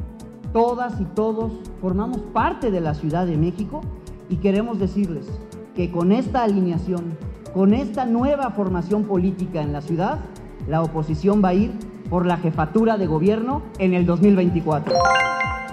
todas 0.52 0.98
y 0.98 1.04
todos 1.04 1.52
formamos 1.82 2.18
parte 2.32 2.70
de 2.70 2.80
la 2.80 2.94
Ciudad 2.94 3.26
de 3.26 3.36
México. 3.36 3.82
Y 4.30 4.36
queremos 4.36 4.78
decirles 4.78 5.26
que 5.74 5.90
con 5.90 6.12
esta 6.12 6.42
alineación, 6.42 7.18
con 7.52 7.74
esta 7.74 8.06
nueva 8.06 8.50
formación 8.50 9.04
política 9.04 9.60
en 9.60 9.72
la 9.72 9.82
ciudad, 9.82 10.20
la 10.66 10.82
oposición 10.82 11.42
va 11.44 11.48
a 11.48 11.54
ir 11.54 11.72
por 12.08 12.24
la 12.24 12.38
jefatura 12.38 12.96
de 12.96 13.06
gobierno 13.06 13.62
en 13.78 13.92
el 13.92 14.06
2024. 14.06 14.94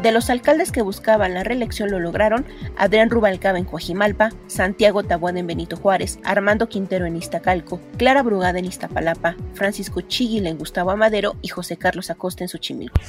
De 0.02 0.12
los 0.12 0.30
alcaldes 0.30 0.72
que 0.72 0.84
buscaban 0.84 1.34
la 1.34 1.44
reelección 1.44 1.90
lo 1.90 2.00
lograron 2.00 2.46
Adrián 2.78 3.10
Rubalcaba 3.10 3.58
en 3.58 3.66
Coajimalpa, 3.66 4.30
Santiago 4.46 5.04
Tabuada 5.04 5.40
en 5.40 5.48
Benito 5.48 5.76
Juárez, 5.76 6.20
Armando 6.24 6.70
Quintero 6.70 7.06
en 7.08 7.18
Iztacalco, 7.18 7.82
Clara 7.98 8.22
Brugada 8.22 8.60
en 8.60 8.66
Iztapalapa, 8.66 9.36
Francisco 9.56 10.02
Chiguil 10.02 10.46
en 10.46 10.60
Gustavo 10.60 10.92
Amadero 10.92 11.36
y 11.42 11.48
José 11.48 11.78
Carlos 11.78 12.12
Acosta 12.12 12.44
en 12.44 12.50
Xochimilco. 12.50 13.02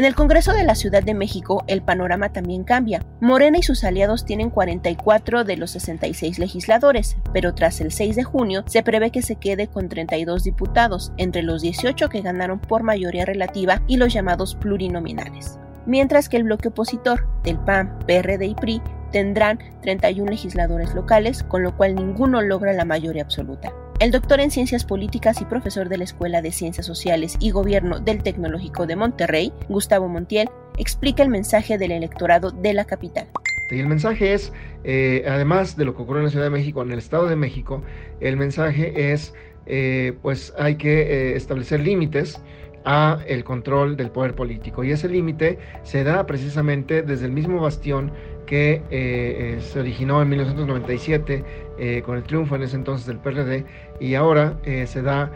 En 0.00 0.06
el 0.06 0.14
Congreso 0.14 0.54
de 0.54 0.64
la 0.64 0.76
Ciudad 0.76 1.02
de 1.02 1.12
México, 1.12 1.62
el 1.66 1.82
panorama 1.82 2.32
también 2.32 2.64
cambia. 2.64 3.04
Morena 3.20 3.58
y 3.58 3.62
sus 3.62 3.84
aliados 3.84 4.24
tienen 4.24 4.48
44 4.48 5.44
de 5.44 5.58
los 5.58 5.72
66 5.72 6.38
legisladores, 6.38 7.18
pero 7.34 7.54
tras 7.54 7.82
el 7.82 7.92
6 7.92 8.16
de 8.16 8.24
junio 8.24 8.64
se 8.66 8.82
prevé 8.82 9.10
que 9.10 9.20
se 9.20 9.36
quede 9.36 9.66
con 9.66 9.90
32 9.90 10.42
diputados, 10.42 11.12
entre 11.18 11.42
los 11.42 11.60
18 11.60 12.08
que 12.08 12.22
ganaron 12.22 12.60
por 12.60 12.82
mayoría 12.82 13.26
relativa 13.26 13.82
y 13.86 13.98
los 13.98 14.14
llamados 14.14 14.54
plurinominales. 14.54 15.58
Mientras 15.84 16.30
que 16.30 16.38
el 16.38 16.44
bloque 16.44 16.68
opositor 16.68 17.28
del 17.44 17.58
PAN, 17.58 17.98
PRD 18.06 18.46
y 18.46 18.54
PRI 18.54 18.80
tendrán 19.12 19.58
31 19.82 20.30
legisladores 20.30 20.94
locales, 20.94 21.42
con 21.42 21.62
lo 21.62 21.76
cual 21.76 21.94
ninguno 21.94 22.40
logra 22.40 22.72
la 22.72 22.86
mayoría 22.86 23.22
absoluta. 23.22 23.70
El 24.00 24.12
doctor 24.12 24.40
en 24.40 24.50
Ciencias 24.50 24.86
Políticas 24.86 25.42
y 25.42 25.44
profesor 25.44 25.90
de 25.90 25.98
la 25.98 26.04
Escuela 26.04 26.40
de 26.40 26.52
Ciencias 26.52 26.86
Sociales 26.86 27.36
y 27.38 27.50
Gobierno 27.50 28.00
del 28.00 28.22
Tecnológico 28.22 28.86
de 28.86 28.96
Monterrey, 28.96 29.52
Gustavo 29.68 30.08
Montiel, 30.08 30.48
explica 30.78 31.22
el 31.22 31.28
mensaje 31.28 31.76
del 31.76 31.90
electorado 31.92 32.50
de 32.50 32.72
la 32.72 32.86
capital. 32.86 33.28
Y 33.70 33.78
el 33.78 33.88
mensaje 33.88 34.32
es, 34.32 34.54
eh, 34.84 35.26
además 35.28 35.76
de 35.76 35.84
lo 35.84 35.94
que 35.94 36.00
ocurre 36.00 36.20
en 36.20 36.24
la 36.24 36.30
Ciudad 36.30 36.46
de 36.46 36.50
México, 36.50 36.80
en 36.80 36.92
el 36.92 36.98
Estado 36.98 37.26
de 37.26 37.36
México, 37.36 37.82
el 38.20 38.38
mensaje 38.38 39.12
es, 39.12 39.34
eh, 39.66 40.14
pues 40.22 40.54
hay 40.58 40.76
que 40.76 41.02
eh, 41.02 41.36
establecer 41.36 41.80
límites 41.80 42.40
a 42.86 43.18
el 43.26 43.44
control 43.44 43.98
del 43.98 44.10
poder 44.10 44.34
político. 44.34 44.82
Y 44.82 44.92
ese 44.92 45.10
límite 45.10 45.58
se 45.82 46.04
da 46.04 46.24
precisamente 46.24 47.02
desde 47.02 47.26
el 47.26 47.32
mismo 47.32 47.60
bastión 47.60 48.12
que 48.50 48.72
eh, 48.72 48.82
eh, 48.90 49.58
se 49.60 49.78
originó 49.78 50.20
en 50.20 50.28
1997 50.28 51.44
eh, 51.78 52.02
con 52.04 52.16
el 52.16 52.24
triunfo 52.24 52.56
en 52.56 52.64
ese 52.64 52.74
entonces 52.74 53.06
del 53.06 53.18
PRD 53.18 53.64
y 54.00 54.16
ahora 54.16 54.56
se 54.86 55.02
da 55.02 55.30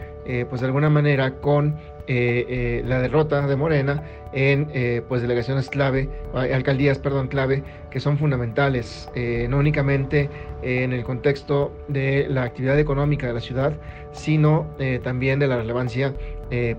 pues 0.49 0.61
de 0.61 0.67
alguna 0.67 0.89
manera 0.89 1.35
con 1.35 1.75
la 2.07 2.99
derrota 2.99 3.45
de 3.45 3.55
Morena 3.55 4.03
en 4.33 5.03
pues 5.07 5.21
delegaciones 5.21 5.69
clave, 5.69 6.09
alcaldías, 6.33 6.97
perdón, 6.97 7.27
clave, 7.27 7.63
que 7.91 7.99
son 7.99 8.17
fundamentales, 8.17 9.07
no 9.47 9.59
únicamente 9.59 10.27
en 10.63 10.93
el 10.93 11.03
contexto 11.03 11.71
de 11.87 12.25
la 12.27 12.41
actividad 12.41 12.79
económica 12.79 13.27
de 13.27 13.33
la 13.33 13.39
ciudad, 13.39 13.73
sino 14.13 14.67
también 15.03 15.37
de 15.37 15.47
la 15.47 15.57
relevancia 15.57 16.11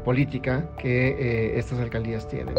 política 0.04 0.68
que 0.76 1.56
estas 1.56 1.78
alcaldías 1.78 2.26
tienen. 2.26 2.56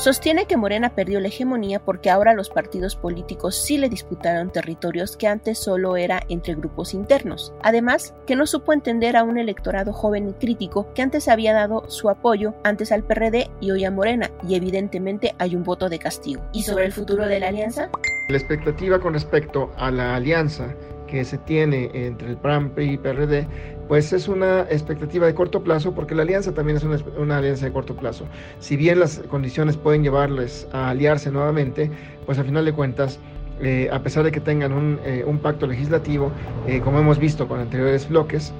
Sostiene 0.00 0.46
que 0.46 0.56
Morena 0.56 0.94
perdió 0.94 1.20
la 1.20 1.28
hegemonía 1.28 1.78
porque 1.78 2.08
ahora 2.08 2.32
los 2.32 2.48
partidos 2.48 2.96
políticos 2.96 3.54
sí 3.54 3.76
le 3.76 3.90
disputaron 3.90 4.50
territorios 4.50 5.14
que 5.14 5.26
antes 5.26 5.58
solo 5.58 5.94
era 5.98 6.22
entre 6.30 6.54
grupos 6.54 6.94
internos. 6.94 7.52
Además, 7.62 8.14
que 8.26 8.34
no 8.34 8.46
supo 8.46 8.72
entender 8.72 9.14
a 9.18 9.24
un 9.24 9.36
electorado 9.36 9.92
joven 9.92 10.30
y 10.30 10.32
crítico 10.32 10.90
que 10.94 11.02
antes 11.02 11.28
había 11.28 11.52
dado 11.52 11.84
su 11.90 12.08
apoyo 12.08 12.54
antes 12.64 12.92
al 12.92 13.04
PRD 13.04 13.50
y 13.60 13.72
hoy 13.72 13.84
a 13.84 13.90
Morena, 13.90 14.30
y 14.48 14.54
evidentemente 14.54 15.34
hay 15.38 15.54
un 15.54 15.64
voto 15.64 15.90
de 15.90 15.98
castigo. 15.98 16.40
¿Y 16.54 16.62
sobre 16.62 16.86
el 16.86 16.92
futuro 16.92 17.26
de 17.26 17.38
la 17.38 17.48
alianza? 17.48 17.90
La 18.30 18.38
expectativa 18.38 19.00
con 19.00 19.12
respecto 19.12 19.70
a 19.76 19.90
la 19.90 20.14
alianza 20.14 20.74
que 21.10 21.24
se 21.24 21.38
tiene 21.38 21.90
entre 21.92 22.30
el 22.30 22.36
PRAM 22.36 22.70
y 22.76 22.96
PRD 22.96 23.46
pues 23.90 24.12
es 24.12 24.28
una 24.28 24.60
expectativa 24.70 25.26
de 25.26 25.34
corto 25.34 25.64
plazo 25.64 25.92
porque 25.92 26.14
la 26.14 26.22
alianza 26.22 26.54
también 26.54 26.76
es 26.76 26.84
una, 27.18 27.38
alianza 27.38 27.66
de 27.66 27.72
corto 27.72 27.96
plazo. 27.96 28.24
Si 28.60 28.76
bien 28.76 29.00
las 29.00 29.18
condiciones 29.28 29.76
pueden 29.76 30.04
llevarles 30.04 30.68
a 30.72 30.90
aliarse 30.90 31.32
nuevamente, 31.32 31.90
pues 32.24 32.38
al 32.38 32.44
final 32.44 32.64
de 32.64 32.72
cuentas 32.72 33.18
eh, 33.60 33.90
a 33.92 33.98
pesar 33.98 34.22
de 34.22 34.30
que 34.30 34.38
tengan 34.38 34.72
un, 34.72 35.00
eh, 35.04 35.24
pacto 35.42 35.66
legislativo, 35.66 36.30
eh, 36.68 36.80
como 36.80 37.00
hemos 37.00 37.18
visto 37.18 37.48
con 37.48 37.58
anteriores 37.58 38.08
bloques 38.08 38.52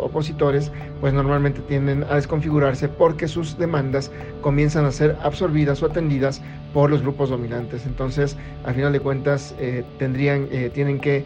opositores, 0.00 0.70
pues 1.00 1.12
normalmente 1.12 1.60
tienden 1.62 2.04
a 2.04 2.14
desconfigurarse 2.16 2.88
porque 2.88 3.28
sus 3.28 3.58
demandas 3.58 4.10
comienzan 4.40 4.84
a 4.84 4.92
ser 4.92 5.16
absorbidas 5.22 5.82
o 5.82 5.86
atendidas 5.86 6.40
por 6.72 6.90
los 6.90 7.02
grupos 7.02 7.30
dominantes. 7.30 7.86
Entonces, 7.86 8.36
al 8.64 8.74
final 8.74 8.92
de 8.92 9.00
cuentas, 9.00 9.54
tendrían, 9.98 10.48
tienen 10.72 11.00
que 11.00 11.24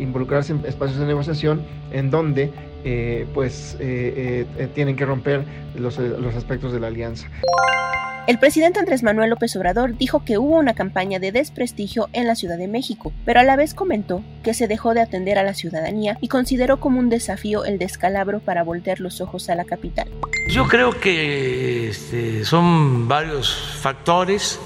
involucrarse 0.00 0.52
en 0.52 0.64
espacios 0.64 0.98
de 0.98 1.06
negociación 1.06 1.62
en 1.92 2.10
donde 2.10 2.50
pues 3.34 3.76
tienen 4.74 4.96
que 4.96 5.04
romper 5.04 5.44
los 5.76 5.98
aspectos 5.98 6.72
de 6.72 6.80
la 6.80 6.86
alianza. 6.86 7.28
El 8.28 8.38
presidente 8.38 8.78
Andrés 8.78 9.02
Manuel 9.02 9.30
López 9.30 9.56
Obrador 9.56 9.96
dijo 9.98 10.24
que 10.24 10.38
hubo 10.38 10.56
una 10.56 10.74
campaña 10.74 11.18
de 11.18 11.32
desprestigio 11.32 12.08
en 12.12 12.28
la 12.28 12.36
Ciudad 12.36 12.56
de 12.56 12.68
México, 12.68 13.12
pero 13.24 13.40
a 13.40 13.42
la 13.42 13.56
vez 13.56 13.74
comentó 13.74 14.22
que 14.44 14.54
se 14.54 14.68
dejó 14.68 14.94
de 14.94 15.00
atender 15.00 15.38
a 15.38 15.42
la 15.42 15.54
ciudadanía 15.54 16.18
y 16.20 16.28
consideró 16.28 16.78
como 16.78 17.00
un 17.00 17.08
desafío 17.08 17.64
el 17.64 17.80
descalabro 17.80 18.38
para 18.38 18.62
voltear 18.62 19.00
los 19.00 19.20
ojos 19.20 19.50
a 19.50 19.56
la 19.56 19.64
capital. 19.64 20.08
Yo 20.48 20.68
creo 20.68 21.00
que 21.00 21.88
este, 21.88 22.44
son 22.44 23.08
varios 23.08 23.52
factores 23.80 24.60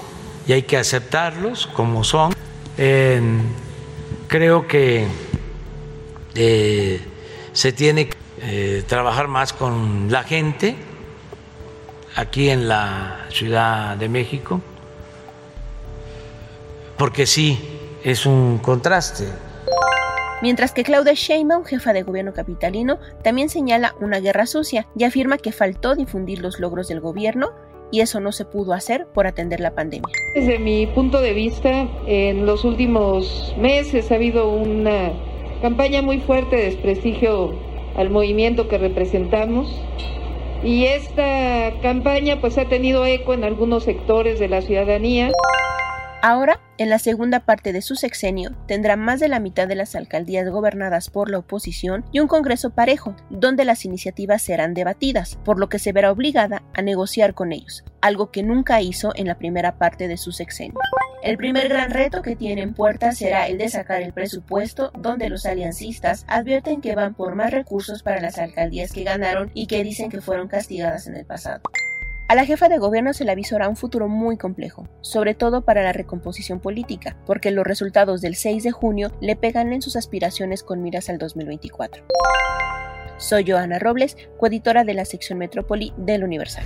y 0.47 0.53
hay 0.53 0.61
que 0.61 0.77
aceptarlos 0.77 1.65
como 1.65 2.03
son. 2.03 2.33
creo 4.27 4.67
que 4.67 5.07
eh, 6.35 7.01
se 7.53 7.71
tiene 7.71 8.09
que 8.09 8.17
eh, 8.43 8.83
trabajar 8.85 9.27
más 9.27 9.51
con 9.51 10.11
la 10.11 10.21
gente 10.21 10.75
aquí 12.17 12.49
en 12.49 12.67
la 12.67 13.27
Ciudad 13.29 13.95
de 13.95 14.09
México, 14.09 14.59
porque 16.97 17.27
sí, 17.27 17.59
es 18.03 18.25
un 18.25 18.57
contraste. 18.57 19.25
Mientras 20.41 20.71
que 20.71 20.83
Claudia 20.83 21.13
Sheinbaum, 21.13 21.63
jefa 21.63 21.93
de 21.93 22.01
gobierno 22.01 22.33
capitalino, 22.33 22.99
también 23.23 23.49
señala 23.49 23.95
una 23.99 24.19
guerra 24.19 24.47
sucia 24.47 24.87
y 24.97 25.03
afirma 25.03 25.37
que 25.37 25.51
faltó 25.51 25.95
difundir 25.95 26.41
los 26.41 26.59
logros 26.59 26.87
del 26.87 27.01
gobierno 27.01 27.51
y 27.91 28.01
eso 28.01 28.19
no 28.19 28.31
se 28.31 28.45
pudo 28.45 28.73
hacer 28.73 29.07
por 29.13 29.27
atender 29.27 29.59
la 29.59 29.75
pandemia. 29.75 30.11
Desde 30.33 30.57
mi 30.57 30.87
punto 30.87 31.21
de 31.21 31.33
vista, 31.33 31.87
en 32.07 32.47
los 32.47 32.65
últimos 32.65 33.55
meses 33.57 34.11
ha 34.11 34.15
habido 34.15 34.49
una 34.49 35.11
campaña 35.61 36.01
muy 36.01 36.19
fuerte 36.21 36.55
de 36.55 36.63
desprestigio 36.65 37.53
al 37.95 38.09
movimiento 38.09 38.67
que 38.67 38.77
representamos 38.77 39.71
y 40.63 40.85
esta 40.85 41.79
campaña 41.81 42.39
pues 42.41 42.57
ha 42.57 42.65
tenido 42.65 43.05
eco 43.05 43.33
en 43.33 43.43
algunos 43.43 43.83
sectores 43.83 44.39
de 44.39 44.47
la 44.47 44.61
ciudadanía. 44.61 45.31
Ahora, 46.21 46.59
en 46.77 46.89
la 46.89 46.99
segunda 46.99 47.41
parte 47.41 47.73
de 47.73 47.81
su 47.81 47.95
sexenio, 47.95 48.51
tendrá 48.67 48.95
más 48.95 49.19
de 49.19 49.27
la 49.27 49.39
mitad 49.39 49.67
de 49.67 49.75
las 49.75 49.95
alcaldías 49.95 50.49
gobernadas 50.49 51.09
por 51.09 51.29
la 51.29 51.39
oposición 51.39 52.05
y 52.11 52.19
un 52.19 52.27
Congreso 52.27 52.69
parejo, 52.69 53.15
donde 53.29 53.65
las 53.65 53.85
iniciativas 53.85 54.41
serán 54.41 54.73
debatidas, 54.73 55.37
por 55.43 55.59
lo 55.59 55.69
que 55.69 55.79
se 55.79 55.91
verá 55.91 56.11
obligada 56.11 56.63
a 56.73 56.81
negociar 56.81 57.33
con 57.33 57.51
ellos, 57.51 57.83
algo 58.01 58.31
que 58.31 58.43
nunca 58.43 58.81
hizo 58.81 59.11
en 59.15 59.27
la 59.27 59.37
primera 59.37 59.77
parte 59.77 60.07
de 60.07 60.17
su 60.17 60.31
sexenio. 60.31 60.79
El 61.23 61.37
primer 61.37 61.67
gran 61.67 61.89
reto 61.89 62.21
que 62.21 62.35
tiene 62.35 62.61
en 62.61 62.73
puerta 62.73 63.11
será 63.11 63.47
el 63.47 63.57
de 63.57 63.69
sacar 63.69 64.01
el 64.01 64.13
presupuesto, 64.13 64.91
donde 64.97 65.29
los 65.29 65.45
aliancistas 65.45 66.25
advierten 66.27 66.79
que 66.79 66.95
van 66.95 67.15
por 67.15 67.35
más 67.35 67.51
recursos 67.51 68.03
para 68.03 68.21
las 68.21 68.37
alcaldías 68.37 68.91
que 68.91 69.03
ganaron 69.03 69.51
y 69.53 69.67
que 69.67 69.83
dicen 69.83 70.09
que 70.09 70.21
fueron 70.21 70.47
castigadas 70.47 71.07
en 71.07 71.15
el 71.15 71.25
pasado. 71.25 71.61
A 72.29 72.35
la 72.35 72.43
jefa 72.43 72.67
de 72.67 72.77
gobierno 72.77 73.13
se 73.13 73.23
le 73.23 73.31
avisará 73.31 73.69
un 73.69 73.77
futuro 73.77 74.09
muy 74.09 74.35
complejo, 74.35 74.89
sobre 74.99 75.33
todo 75.33 75.61
para 75.61 75.81
la 75.81 75.93
recomposición 75.93 76.59
política, 76.59 77.15
porque 77.25 77.51
los 77.51 77.65
resultados 77.65 78.19
del 78.19 78.35
6 78.35 78.63
de 78.63 78.71
junio 78.71 79.13
le 79.21 79.37
pegan 79.37 79.71
en 79.71 79.81
sus 79.81 79.95
aspiraciones 79.95 80.61
con 80.61 80.83
miras 80.83 81.07
al 81.07 81.19
2024. 81.19 82.03
Soy 83.15 83.49
Joana 83.49 83.79
Robles, 83.79 84.17
coeditora 84.37 84.83
de 84.83 84.93
la 84.93 85.05
sección 85.05 85.39
Metrópoli 85.39 85.93
del 85.95 86.25
Universal. 86.25 86.65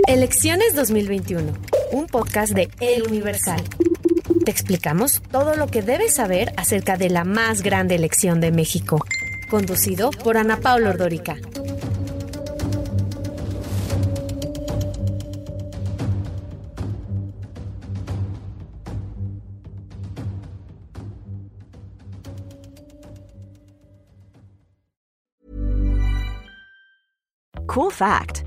Elecciones 0.07 0.75
2021, 0.75 1.53
un 1.91 2.05
podcast 2.05 2.53
de 2.53 2.69
El 2.79 3.01
Universal. 3.01 3.63
Te 4.47 4.51
explicamos 4.51 5.21
todo 5.29 5.57
lo 5.57 5.67
que 5.67 5.81
debes 5.81 6.15
saber 6.15 6.53
acerca 6.55 6.95
de 6.95 7.09
la 7.09 7.25
más 7.25 7.61
grande 7.63 7.95
elección 7.95 8.39
de 8.39 8.53
México. 8.53 9.05
Conducido 9.49 10.09
por 10.09 10.37
Ana 10.37 10.61
Paula 10.61 10.91
Ordorica. 10.91 11.35
Cool 27.65 27.91
fact 27.91 28.46